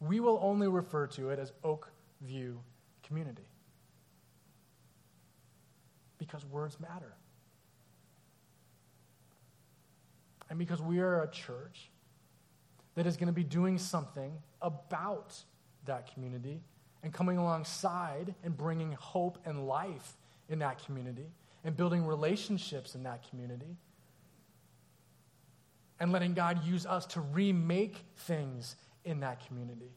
we 0.00 0.20
will 0.20 0.38
only 0.42 0.68
refer 0.68 1.06
to 1.08 1.30
it 1.30 1.38
as 1.38 1.52
Oakview 1.64 2.56
Community. 3.02 3.48
Because 6.18 6.44
words 6.44 6.78
matter. 6.78 7.14
And 10.50 10.58
because 10.58 10.80
we 10.80 11.00
are 11.00 11.22
a 11.22 11.30
church 11.30 11.90
that 12.94 13.06
is 13.06 13.16
going 13.16 13.26
to 13.26 13.32
be 13.32 13.42
doing 13.42 13.78
something 13.78 14.32
about 14.62 15.36
that 15.86 16.12
community 16.12 16.60
and 17.04 17.12
coming 17.12 17.36
alongside 17.36 18.34
and 18.42 18.56
bringing 18.56 18.92
hope 18.92 19.38
and 19.44 19.68
life 19.68 20.16
in 20.48 20.58
that 20.60 20.82
community 20.84 21.26
and 21.62 21.76
building 21.76 22.04
relationships 22.04 22.94
in 22.94 23.02
that 23.02 23.28
community 23.28 23.76
and 26.00 26.10
letting 26.10 26.32
God 26.32 26.64
use 26.64 26.86
us 26.86 27.04
to 27.06 27.20
remake 27.20 27.96
things 28.16 28.74
in 29.04 29.20
that 29.20 29.46
community. 29.46 29.92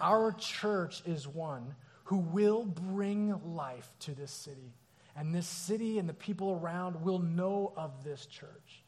Our 0.00 0.32
church 0.32 1.02
is 1.06 1.26
one 1.26 1.74
who 2.04 2.18
will 2.18 2.64
bring 2.64 3.40
life 3.54 3.88
to 4.00 4.14
this 4.14 4.30
city. 4.30 4.74
And 5.16 5.34
this 5.34 5.46
city 5.46 5.98
and 5.98 6.06
the 6.06 6.14
people 6.14 6.60
around 6.62 7.02
will 7.02 7.20
know 7.20 7.72
of 7.76 8.04
this 8.04 8.26
church. 8.26 8.82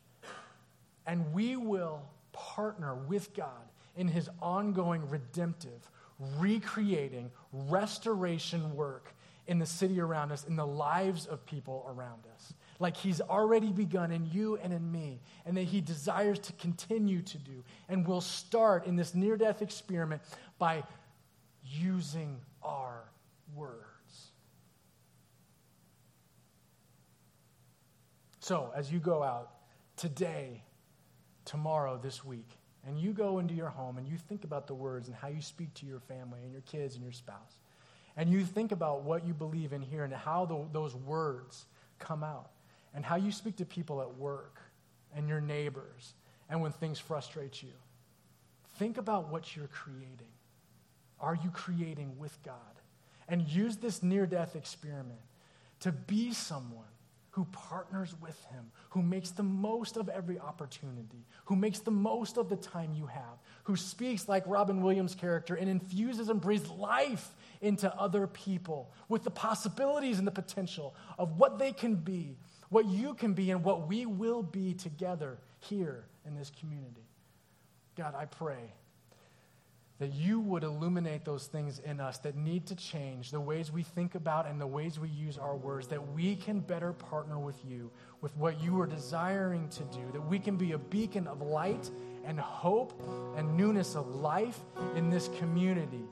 And 1.06 1.32
we 1.32 1.56
will 1.56 2.02
partner 2.32 2.94
with 2.94 3.34
God 3.34 3.64
in 3.96 4.08
his 4.08 4.28
ongoing 4.40 5.08
redemptive, 5.08 5.90
recreating, 6.38 7.30
restoration 7.52 8.74
work 8.74 9.14
in 9.46 9.58
the 9.58 9.66
city 9.66 10.00
around 10.00 10.32
us, 10.32 10.44
in 10.44 10.56
the 10.56 10.66
lives 10.66 11.26
of 11.26 11.44
people 11.46 11.86
around 11.88 12.22
us. 12.34 12.52
Like 12.78 12.96
he's 12.96 13.20
already 13.20 13.72
begun 13.72 14.10
in 14.12 14.26
you 14.26 14.58
and 14.62 14.72
in 14.72 14.90
me, 14.90 15.20
and 15.44 15.56
that 15.56 15.62
he 15.62 15.80
desires 15.80 16.38
to 16.40 16.52
continue 16.54 17.22
to 17.22 17.38
do. 17.38 17.64
And 17.88 18.06
will 18.06 18.20
start 18.20 18.86
in 18.86 18.96
this 18.96 19.14
near 19.14 19.36
death 19.36 19.62
experiment 19.62 20.22
by 20.58 20.82
using 21.64 22.40
our 22.62 23.04
words. 23.54 23.82
So, 28.40 28.72
as 28.76 28.92
you 28.92 29.00
go 29.00 29.22
out 29.22 29.50
today, 29.96 30.62
tomorrow, 31.44 31.98
this 32.00 32.24
week, 32.24 32.48
and 32.86 32.98
you 32.98 33.12
go 33.12 33.38
into 33.38 33.54
your 33.54 33.68
home 33.68 33.98
and 33.98 34.06
you 34.06 34.16
think 34.16 34.44
about 34.44 34.66
the 34.66 34.74
words 34.74 35.08
and 35.08 35.16
how 35.16 35.28
you 35.28 35.40
speak 35.40 35.72
to 35.74 35.86
your 35.86 36.00
family 36.00 36.40
and 36.42 36.52
your 36.52 36.62
kids 36.62 36.94
and 36.94 37.02
your 37.02 37.12
spouse, 37.12 37.58
and 38.16 38.30
you 38.30 38.44
think 38.44 38.72
about 38.72 39.02
what 39.02 39.26
you 39.26 39.34
believe 39.34 39.72
in 39.72 39.82
here 39.82 40.04
and 40.04 40.12
how 40.12 40.46
the, 40.46 40.64
those 40.72 40.94
words 40.94 41.66
come 41.98 42.22
out, 42.22 42.50
and 42.94 43.04
how 43.04 43.16
you 43.16 43.32
speak 43.32 43.56
to 43.56 43.64
people 43.64 44.00
at 44.00 44.16
work 44.16 44.60
and 45.14 45.28
your 45.28 45.40
neighbors 45.40 46.14
and 46.48 46.60
when 46.60 46.72
things 46.72 46.98
frustrate 46.98 47.62
you, 47.62 47.72
think 48.78 48.98
about 48.98 49.30
what 49.30 49.56
you're 49.56 49.68
creating. 49.68 50.32
Are 51.20 51.34
you 51.34 51.50
creating 51.50 52.18
with 52.18 52.36
God? 52.42 52.54
And 53.28 53.42
use 53.48 53.76
this 53.76 54.02
near 54.02 54.26
death 54.26 54.54
experiment 54.54 55.18
to 55.80 55.90
be 55.90 56.32
someone 56.32 56.84
who 57.36 57.44
partners 57.52 58.14
with 58.22 58.42
him, 58.46 58.64
who 58.88 59.02
makes 59.02 59.30
the 59.30 59.42
most 59.42 59.98
of 59.98 60.08
every 60.08 60.40
opportunity, 60.40 61.26
who 61.44 61.54
makes 61.54 61.80
the 61.80 61.90
most 61.90 62.38
of 62.38 62.48
the 62.48 62.56
time 62.56 62.94
you 62.94 63.04
have, 63.04 63.38
who 63.64 63.76
speaks 63.76 64.26
like 64.26 64.42
Robin 64.46 64.80
Williams' 64.80 65.14
character 65.14 65.54
and 65.54 65.68
infuses 65.68 66.30
and 66.30 66.40
breathes 66.40 66.70
life 66.70 67.34
into 67.60 67.94
other 67.94 68.26
people 68.26 68.90
with 69.10 69.22
the 69.22 69.30
possibilities 69.30 70.16
and 70.16 70.26
the 70.26 70.32
potential 70.32 70.94
of 71.18 71.38
what 71.38 71.58
they 71.58 71.72
can 71.72 71.94
be, 71.94 72.38
what 72.70 72.86
you 72.86 73.12
can 73.12 73.34
be, 73.34 73.50
and 73.50 73.62
what 73.62 73.86
we 73.86 74.06
will 74.06 74.42
be 74.42 74.72
together 74.72 75.36
here 75.58 76.06
in 76.24 76.34
this 76.34 76.50
community. 76.58 77.04
God, 77.98 78.14
I 78.14 78.24
pray 78.24 78.72
that 79.98 80.12
you 80.12 80.40
would 80.40 80.62
illuminate 80.62 81.24
those 81.24 81.46
things 81.46 81.78
in 81.78 82.00
us 82.00 82.18
that 82.18 82.36
need 82.36 82.66
to 82.66 82.74
change, 82.74 83.30
the 83.30 83.40
ways 83.40 83.72
we 83.72 83.82
think 83.82 84.14
about 84.14 84.46
and 84.46 84.60
the 84.60 84.66
ways 84.66 84.98
we 84.98 85.08
use 85.08 85.38
our 85.38 85.56
words, 85.56 85.86
that 85.86 86.12
we 86.12 86.36
can 86.36 86.60
better 86.60 86.92
partner 86.92 87.38
with 87.38 87.56
you 87.64 87.90
with 88.20 88.36
what 88.36 88.60
you 88.60 88.78
are 88.78 88.86
desiring 88.86 89.68
to 89.70 89.82
do, 89.84 90.02
that 90.12 90.20
we 90.20 90.38
can 90.38 90.56
be 90.56 90.72
a 90.72 90.78
beacon 90.78 91.26
of 91.26 91.40
light 91.40 91.90
and 92.26 92.38
hope 92.38 92.92
and 93.36 93.56
newness 93.56 93.94
of 93.94 94.06
life 94.08 94.60
in 94.96 95.08
this 95.08 95.30
community. 95.38 96.04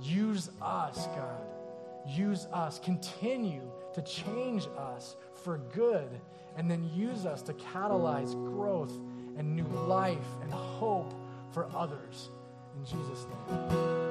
Use 0.00 0.50
us, 0.62 1.06
God, 1.08 1.42
use 2.08 2.46
us, 2.46 2.78
continue 2.78 3.70
to 3.92 4.00
change 4.02 4.66
us 4.78 5.16
for 5.44 5.58
good, 5.74 6.08
and 6.56 6.70
then 6.70 6.88
use 6.94 7.26
us 7.26 7.42
to 7.42 7.52
catalyze 7.52 8.32
growth 8.32 8.92
and 9.36 9.54
new 9.54 9.66
life 9.86 10.18
and 10.42 10.50
hope 10.50 11.12
for 11.52 11.68
others. 11.74 12.30
In 12.80 12.86
Jesus' 12.86 13.26
name. 13.28 14.09